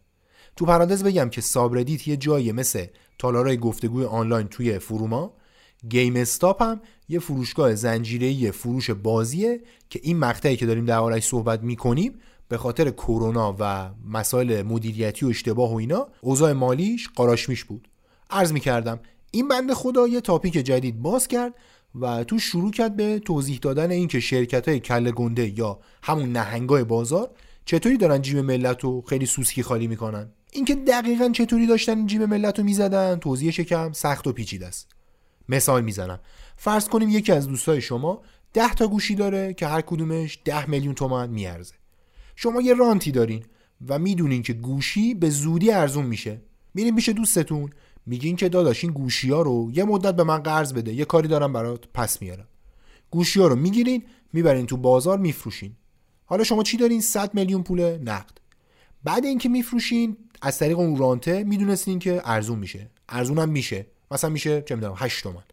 تو 0.56 0.66
پرانتز 0.66 1.04
بگم 1.04 1.30
که 1.30 1.42
subreddit 1.42 2.08
یه 2.08 2.18
جایی 2.18 2.52
مثل 2.52 2.86
تالارای 3.20 3.58
گفتگوی 3.58 4.06
آنلاین 4.06 4.48
توی 4.48 4.80
forum 4.80 5.25
ا 5.25 5.34
گیم 5.90 6.16
استاپ 6.16 6.62
هم 6.62 6.82
یه 7.10 7.20
فروشگاه 7.20 7.76
زنجیره‌ای 7.76 8.52
فروش 8.52 8.90
بازیه 8.90 9.62
که 9.90 10.00
این 10.04 10.18
مقطعی 10.18 10.56
که 10.56 10.66
داریم 10.66 10.86
دربارش 10.86 11.24
صحبت 11.24 11.64
می‌کنیم 11.64 12.14
به 12.48 12.58
خاطر 12.58 12.90
کرونا 12.90 13.56
و 13.60 13.90
مسائل 14.10 14.62
مدیریتی 14.62 15.26
و 15.26 15.30
اشتباه 15.30 15.74
و 15.74 15.76
اینا 15.76 16.08
اوضاع 16.22 16.54
مالیش 16.54 17.10
قاراشمیش 17.16 17.64
بود. 17.64 17.88
عرض 18.30 18.54
می‌کردم 18.54 19.00
این 19.32 19.48
بنده 19.48 19.74
خدا 19.74 20.08
یه 20.08 20.22
تاپیک 20.22 20.54
جدید 20.54 21.02
باز 21.02 21.28
کرد 21.28 21.54
و 21.96 22.24
تو 22.24 22.40
شروع 22.40 22.72
کرد 22.72 22.96
به 22.96 23.20
توضیح 23.20 23.60
دادن 23.62 23.92
این 23.92 24.08
که 24.08 24.20
شرکت 24.20 24.68
های 24.68 24.80
کله 24.80 25.12
گنده 25.12 25.60
یا 25.60 25.80
همون 26.04 26.32
نهنگای 26.32 26.84
بازار 26.84 27.32
چطوری 27.66 27.98
دارن 27.98 28.22
جیب 28.22 28.38
ملت 28.38 28.84
رو 28.84 29.02
خیلی 29.02 29.26
سوسکی 29.26 29.64
خالی 29.64 29.88
می‌کنن. 29.88 30.32
اینکه 30.52 30.76
دقیقا 30.76 31.30
چطوری 31.30 31.68
داشتن 31.68 32.06
جیب 32.06 32.22
ملت 32.22 32.60
رو 32.60 32.66
می‌زدن 32.66 33.16
توضیحش 33.16 33.60
کم 33.60 33.92
سخت 33.92 34.28
و 34.28 34.34
پیچیده 34.34 34.68
است. 34.68 34.88
مثال 35.50 35.84
می‌زنم. 35.84 36.20
فرض 36.58 36.88
کنیم 36.88 37.10
یکی 37.10 37.32
از 37.32 37.48
دوستای 37.48 37.82
شما 37.82 38.22
10 38.54 38.74
تا 38.74 38.88
گوشی 38.88 39.16
داره 39.16 39.54
که 39.54 39.68
هر 39.68 39.82
کدومش 39.82 40.40
10 40.46 40.70
میلیون 40.70 40.94
تومن 40.94 41.30
میارزه. 41.30 41.74
شما 42.36 42.62
یه 42.62 42.74
رانتی 42.74 43.12
دارین 43.12 43.46
و 43.88 44.00
می‌دونین 44.00 44.42
که 44.42 44.54
گوشی 44.54 45.14
به 45.14 45.30
زودی 45.30 45.72
ارزون 45.72 46.06
میشه. 46.06 46.42
میرین 46.74 46.96
پیش 46.96 47.10
دوستتون 47.10 47.70
میگین 48.08 48.36
که 48.36 48.50
داداش 48.50 48.84
این 48.84 48.94
گوشی 48.94 49.30
ها 49.30 49.42
رو 49.42 49.72
یه 49.74 49.84
مدت 49.84 50.16
به 50.16 50.24
من 50.24 50.38
قرض 50.38 50.74
بده 50.74 50.94
یه 50.94 51.06
کاری 51.06 51.28
دارم 51.28 51.54
برات 51.54 51.86
پس 51.94 52.22
میارم. 52.22 52.48
گوشی 53.12 53.40
ها 53.40 53.48
رو 53.48 53.56
می‌گیرین 53.56 54.04
می‌برین 54.34 54.66
تو 54.66 54.78
بازار 54.78 55.18
میفروشین. 55.18 55.76
حالا 56.26 56.44
شما 56.44 56.64
چی 56.64 56.78
دارین؟ 56.78 57.02
100 57.02 57.34
میلیون 57.34 57.64
پول 57.64 57.82
نقد. 57.82 58.38
بعد 59.04 59.26
اینکه 59.26 59.50
میفروشین 59.50 60.18
از 60.42 60.60
طریق 60.60 60.80
اون 60.80 60.98
رانته 60.98 61.44
می‌دونستین 61.44 62.00
که 62.00 62.22
ارزون 62.26 62.60
میشه. 62.60 62.90
ارزون 63.10 63.40
هم 63.40 63.50
میشه. 63.50 63.88
مثلا 64.12 64.30
میشه 64.30 64.62
چه 64.62 64.76
می‌دونم 64.76 64.94
8 64.98 65.24
تومن 65.24 65.44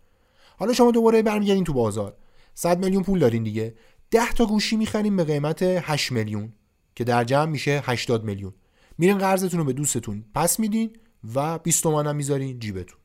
حالا 0.57 0.73
شما 0.73 0.91
دوباره 0.91 1.23
برمیگردین 1.23 1.65
تو 1.65 1.73
بازار. 1.73 2.17
100 2.55 2.85
میلیون 2.85 3.03
پول 3.03 3.19
دارین 3.19 3.43
دیگه. 3.43 3.75
10 4.11 4.33
تا 4.33 4.47
گوشی 4.47 4.77
می‌خرین 4.77 5.17
به 5.17 5.25
قیمت 5.25 5.63
8 5.63 6.13
میلیون 6.13 6.53
که 6.95 7.05
در 7.05 7.25
جمع 7.25 7.51
میشه 7.51 7.83
80 7.85 8.25
میلیون. 8.25 8.53
میرین 8.99 9.19
قرضتون 9.19 9.61
رو 9.61 9.67
به 9.67 9.73
دوستتون 9.73 10.25
پس 10.35 10.61
میدین. 10.61 10.91
و 11.35 11.59
20 11.59 11.83
تومن 11.83 12.07
هم 12.07 12.17
می‌ذارین 12.17 12.59
جیبتون. 12.59 12.99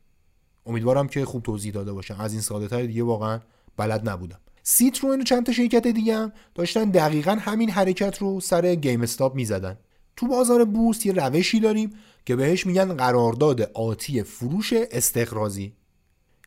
امیدوارم 0.65 1.07
که 1.07 1.25
خوب 1.25 1.43
توضیح 1.43 1.73
داده 1.73 1.93
باشم 1.93 2.17
از 2.19 2.31
این 2.31 2.41
ساده 2.41 2.67
تر 2.67 2.81
دیگه 2.81 3.03
واقعا 3.03 3.39
بلد 3.77 4.09
نبودم. 4.09 4.39
سیترون 4.63 5.21
و 5.21 5.23
چند 5.23 5.45
تا 5.45 5.51
شرکت 5.51 5.87
دیگه 5.87 6.17
هم 6.17 6.31
داشتن 6.55 6.89
دقیقا 6.89 7.31
همین 7.31 7.69
حرکت 7.69 8.17
رو 8.17 8.39
سر 8.39 8.75
گیم 8.75 9.01
استاپ 9.01 9.35
می‌زدن. 9.35 9.77
تو 10.15 10.27
بازار 10.27 10.65
بورس 10.65 11.05
یه 11.05 11.13
روشی 11.13 11.59
داریم 11.59 11.93
که 12.25 12.35
بهش 12.35 12.65
میگن 12.65 12.93
قرارداد 12.93 13.61
آتی 13.61 14.23
فروش 14.23 14.73
استقراضی 14.73 15.73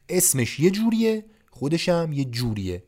اسمش 0.08 0.61
یه 0.61 0.70
جوریه 0.70 1.24
خودش 1.50 1.88
هم 1.88 2.12
یه 2.12 2.24
جوریه. 2.24 2.85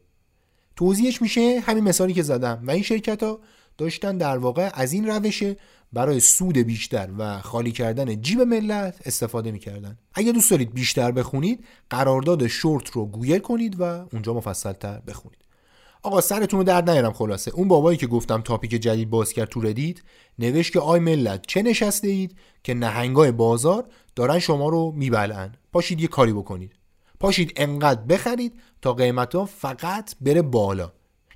توضیحش 0.77 1.23
میشه 1.23 1.61
همین 1.67 1.85
مثالی 1.85 2.13
که 2.13 2.23
زدم. 2.23 2.63
و 2.67 2.71
این 2.71 2.83
شرکت 2.83 3.23
ها 3.23 3.41
داشتن 3.79 4.19
در 4.19 4.39
واقع 4.39 4.71
از 4.75 4.93
این 4.93 5.07
روشه 5.07 5.57
برای 5.93 6.21
سود 6.21 6.59
بیشتر 6.59 7.11
و 7.19 7.41
خالی 7.41 7.73
کردن 7.73 8.21
جیب 8.21 8.41
ملت 8.41 9.01
استفاده 9.05 9.53
می‌کردن. 9.53 9.99
اگه 10.15 10.33
دوست 10.33 10.51
دارید 10.51 10.75
بیشتر 10.75 11.11
بخونید 11.11 11.65
قرارداد 11.91 12.47
شورت 12.47 12.91
رو 12.91 13.07
گوگل 13.07 13.39
کنید 13.39 13.81
و 13.81 13.83
اونجا 14.13 14.35
مفصلتر 14.35 15.01
بخونید. 15.07 15.39
آقا 16.03 16.21
سرتون 16.21 16.59
رو 16.59 16.65
درد 16.65 16.91
نیارم 16.91 17.13
خلاصه. 17.13 17.51
اون 17.51 17.69
بابایی 17.69 17.99
که 17.99 18.07
گفتم 18.07 18.41
topic 18.41 18.71
جدید 18.71 19.11
باز 19.11 19.33
کرد 19.33 19.49
تو 19.49 19.61
ردیت 19.61 20.03
نوشت 20.39 20.73
که 20.73 20.81
ای 20.81 21.01
ملت 21.01 21.47
چه 21.47 21.63
نشسته 21.63 22.09
اید 22.09 22.37
که 22.63 22.75
نهنگای 22.75 23.33
بازار 23.33 23.85
دارن 24.17 24.39
شما 24.39 24.69
رو 24.69 24.93
میبلن 24.97 25.55
پاشید 25.73 26.01
یه 26.01 26.09
کاری 26.09 26.33
بکنید. 26.33 26.73
پاشید 27.21 27.53
انقدر 27.57 28.01
بخرید 28.01 28.53
تا 28.83 28.93
قیمت 28.93 29.35
ها 29.35 29.45
فقط 29.45 30.15
بره 30.21 30.43
بالا. 30.43 30.93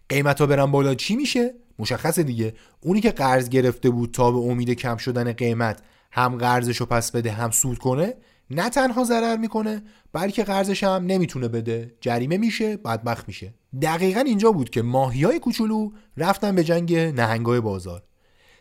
قیمت 0.09 0.41
ها 0.41 0.47
برن 0.47 0.71
بالا 0.71 0.95
چی 0.95 1.17
میشه؟ 1.17 1.55
مشخصه 1.79 2.23
دیگه. 2.23 2.55
اونی 2.81 3.01
که 3.01 3.11
قرض 3.11 3.49
گرفته 3.49 3.91
بود 3.91 4.11
تا 4.11 4.31
به 4.31 4.39
امید 4.39 4.71
کم 4.71 4.97
شدن 4.97 5.33
قیمت 5.33 5.83
هم 6.13 6.37
قرضشو 6.37 6.87
پس 6.87 7.11
بده 7.11 7.33
هم 7.33 7.51
سود 7.51 7.79
کنه 7.79 8.15
نه 8.51 8.71
تنها 8.71 9.05
ضرر 9.05 9.37
می‌کنه 9.37 9.83
بلکه 10.13 10.45
قرضش 10.45 10.85
هم 10.85 11.07
نمی‌تونه 11.07 11.49
بده. 11.49 11.95
جریمه 12.01 12.37
میشه 12.37 12.77
بدبخت 12.77 13.29
میشه. 13.29 13.55
دقیقا 13.83 14.21
اینجا 14.21 14.53
بود 14.53 14.71
که 14.71 14.83
ماهی 14.83 15.25
های 15.25 15.39
کوچولو 15.39 15.91
رفتن 16.17 16.55
به 16.55 16.65
جنگ 16.65 16.97
نهنگای 16.97 17.61
بازار. 17.61 18.03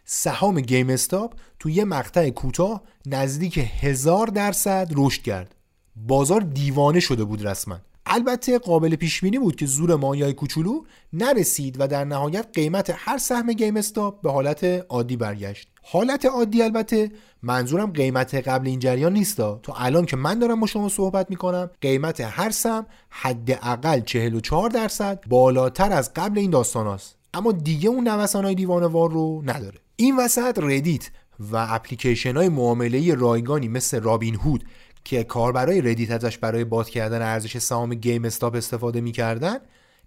سهام 0.06 0.62
گیم 0.62 0.89
استاپ 0.89 1.34
تو 1.60 1.69
یه 1.69 1.86
مقطع 1.86 2.30
کوتاه 2.30 2.84
نزدیک 3.06 3.69
هزار 3.82 4.27
درصد 4.27 4.91
رشد 4.95 5.21
کرد. 5.21 5.56
بازار 5.95 6.41
دیوانه 6.41 6.99
شده 6.99 7.23
بود 7.23 7.47
رسما. 7.47 7.80
البته 8.10 8.60
قابل 8.60 8.96
پیش 8.96 9.22
بینی 9.22 9.39
بود 9.39 9.56
که 9.56 9.65
زور 9.65 9.96
ماهیای 9.95 10.34
کوچولو 10.34 10.84
نرسید 11.13 11.76
و 11.80 11.88
در 11.88 12.04
نهایت 12.06 12.48
قیمت 12.54 12.93
هر 12.98 13.17
سهم 13.17 13.54
گیم 13.54 13.78
استاپ 13.78 14.22
به 14.22 14.32
حالت 14.32 14.63
عادی 14.89 15.17
برگشت. 15.17 15.67
حالت 15.84 16.26
عادی 16.26 16.62
البته 16.62 17.12
منظورم 17.43 17.91
قیمت 17.91 18.36
قبل 18.36 18.67
این 18.67 18.80
جریان 18.80 19.13
نیستا 19.13 19.60
تا 19.63 19.74
الان 19.74 20.06
که 20.06 20.17
من 20.17 20.39
دارم 20.39 20.60
با 20.60 20.67
شما 20.67 20.89
صحبت 20.89 21.30
می‌کنم 21.30 21.70
قیمت 21.82 22.22
هر 22.22 22.50
سهم 22.50 22.86
حداقل 23.10 24.00
44 24.00 24.70
درصد 24.70 25.24
بالاتر 25.28 25.91
از 25.91 26.13
قبل 26.13 26.39
این 26.39 26.52
داستان 26.52 26.88
هست. 26.88 27.15
اما 27.34 27.52
دیگه 27.52 27.89
اون 27.89 28.08
نوسان 28.08 28.46
های 28.46 28.56
دیوانه‌وار 28.56 29.12
رو 29.12 29.41
نداره. 29.46 29.80
این 29.96 30.17
وسط 30.17 30.60
ردیت 30.62 31.10
و 31.39 31.67
اپلیکیشن 31.70 32.38
های 32.38 32.50
معامله 32.50 33.15
رایگانی 33.15 33.67
مثل 33.67 34.02
رابین 34.02 34.36
هود 34.36 34.63
که 35.08 35.24
کاربرای 35.24 35.82
ردیت 35.82 36.12
ازش 36.12 36.38
برای 36.38 36.63
باد 36.63 36.89
کردن 36.89 37.22
ارزش 37.22 37.58
سهام 37.58 37.93
گیم 37.93 38.26
استاپ 38.26 38.56
استفاده 38.56 39.02
می‌کردن 39.02 39.58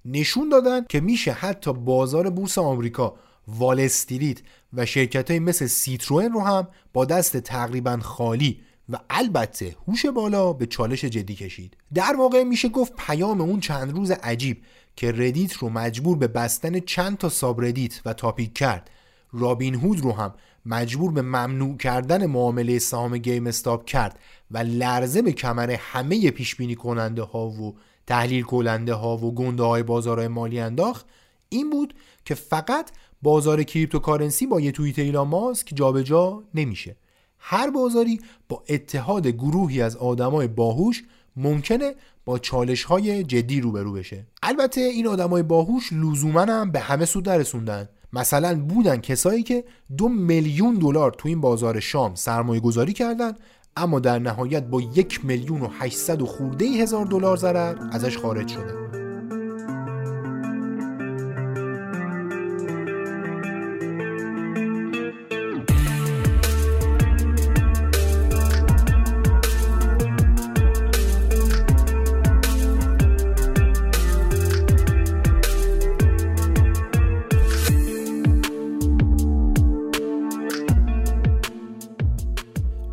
نشون 0.05 0.49
دادن 0.49 0.85
که 0.89 1.01
میشه 1.01 1.33
حتی 1.33 1.73
بازار 1.73 2.31
بورس 2.31 2.59
آمریکا 2.59 3.15
وال 3.49 3.81
استریت 3.81 4.39
و 4.73 4.87
شرکت 4.87 5.31
های 5.31 5.41
مثل 5.41 5.67
سیترون 5.67 6.33
رو 6.33 6.41
هم 6.41 6.69
با 6.93 7.05
دست 7.05 7.37
تقریبا 7.37 7.99
خالی 8.03 8.61
و 8.89 8.99
البته 9.11 9.77
هوش 9.89 10.07
بالا 10.07 10.53
به 10.53 10.67
چالش 10.67 11.05
جدی 11.05 11.35
کشید. 11.35 11.77
در 11.95 12.17
واقع 12.19 12.43
میشه 12.43 12.69
گفت 12.69 12.93
پیام 12.97 13.41
اون 13.41 13.61
چند 13.61 13.93
روز 13.93 14.11
عجیب 14.11 14.63
که 14.97 15.13
ردیت 15.13 15.53
رو 15.53 15.69
مجبور 15.69 16.17
به 16.17 16.29
بستن 16.29 16.81
چند 16.81 17.19
تا 17.19 17.29
subreddit 17.29 18.01
و 18.05 18.13
topic 18.13 18.55
کرد. 18.55 18.91
رابین 19.33 19.75
هود 19.75 20.01
رو 20.01 20.13
هم 20.13 20.35
مجبور 20.67 21.13
به 21.13 21.23
ممنوع 21.23 21.77
کردن 21.77 22.27
معامله 22.27 22.79
سهام 22.79 23.19
گیم 23.19 23.47
استاپ 23.47 23.85
کرد 23.85 24.19
و 24.51 24.59
لرزه 24.59 25.23
به 25.23 25.33
کمر 25.33 25.71
همه 25.71 26.31
پیش 26.31 26.57
بینی 26.57 26.75
کننده 26.75 27.23
ها 27.23 27.49
و 27.49 27.75
تحلیل 28.07 28.43
کننده 28.43 28.95
ها 28.95 29.17
و 29.17 29.35
گنده 29.35 29.63
های 29.63 29.83
بازارهای 29.83 30.29
مالی 30.29 30.61
انداخت. 30.61 31.07
این 31.49 31.71
بود 31.71 31.95
که 32.25 32.35
فقط 32.35 32.91
بازار 33.23 33.63
cryptocurrency 33.63 34.47
با 34.47 34.61
یه 34.61 34.73
توییت 34.73 34.99
ایلان 34.99 35.29
ماسک 35.29 35.71
جابجا 35.75 36.43
نمیشه. 36.55 36.97
هر 37.39 37.71
بازاری 37.71 38.21
با 38.49 38.65
اتحاد 38.69 39.27
گروهی 39.27 39.83
از 39.83 39.97
آدمای 39.97 40.49
باهوش 40.49 41.03
ممکنه 41.37 41.95
با 42.25 42.39
چالش 42.39 42.85
های 42.85 43.25
جدی 43.25 43.61
روبرو 43.61 43.93
بشه. 43.93 44.27
البته 44.43 44.81
این 44.81 45.07
آدمای 45.07 45.43
باهوش 45.43 45.93
لزوما 45.93 46.41
هم 46.41 46.71
به 46.71 46.81
همه 46.81 47.05
سود 47.05 47.29
نرسوندن. 47.29 47.89
مثلا 48.13 48.61
بودن 48.61 48.97
کسایی 48.97 49.43
که 49.43 49.65
دو 49.97 50.09
میلیون 50.09 50.75
دلار 50.75 51.11
تو 51.19 51.29
این 51.29 51.41
بازار 51.41 51.81
شام 51.81 52.15
سرمایه 52.15 52.61
گذاری 52.61 52.93
کردن 52.93 53.33
اما 53.77 54.01
در 54.01 54.19
نهایت 54.19 54.63
با 54.63 54.81
یک 54.81 55.25
میلیون 55.25 55.61
و 55.61 55.69
800 55.79 56.23
و 56.23 56.27
خورده 56.27 56.65
هزار 56.65 57.07
دلار 57.07 57.37
ضرر 57.37 57.89
ازش 57.93 58.19
خارج 58.19 58.49
شدن 58.49 59.10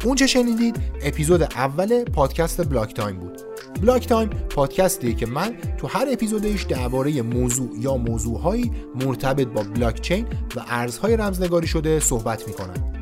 اونچه 0.08 0.28
شنیدید؟ 0.28 0.78
اپیزود 1.02 1.44
اول 1.44 2.04
پادکست 2.04 2.70
بلاک 2.70 2.94
تایم 2.94 3.18
بود. 3.18 3.42
بلاک 3.82 4.08
تایم 4.08 4.30
پادکستیه 4.30 5.14
که 5.14 5.26
من 5.26 5.56
تو 5.78 5.88
هر 5.88 6.08
اپیزودش 6.12 6.64
درباره 6.64 7.22
موضوع 7.22 7.70
یا 7.80 7.98
موضوعهایی 7.98 8.72
مرتبط 8.96 9.48
با 9.48 9.64
بلاک 9.64 10.02
چین 10.02 10.26
و 10.56 10.64
ارزهای 10.68 11.18
رمزنگاری 11.18 11.68
شده 11.68 12.00
صحبت 12.00 12.48
می‌کنم. 12.48 12.94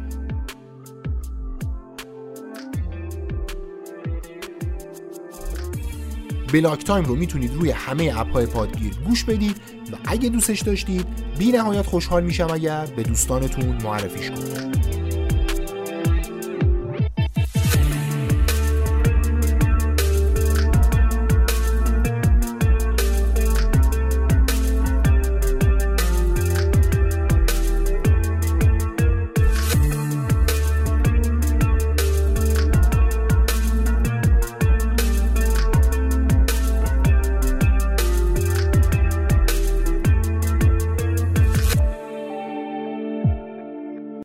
بلاک 6.54 6.84
تایم 6.84 7.06
رو 7.06 7.16
می‌تونید 7.16 7.54
روی 7.54 7.72
همه 7.72 8.14
اپ‌های 8.16 8.46
پادگیر 8.46 8.94
گوش 9.08 9.24
بدید 9.24 9.56
و 9.92 9.96
اگه 10.06 10.30
دوستش 10.30 10.62
داشتید 10.62 11.06
بی 11.38 11.52
نهایت 11.52 11.86
خوشحال 11.86 12.24
میشم 12.24 12.48
اگر 12.54 12.86
به 12.86 13.04
دوستانتون 13.04 13.84
معرفیش 13.84 14.32
کنید 14.32 14.75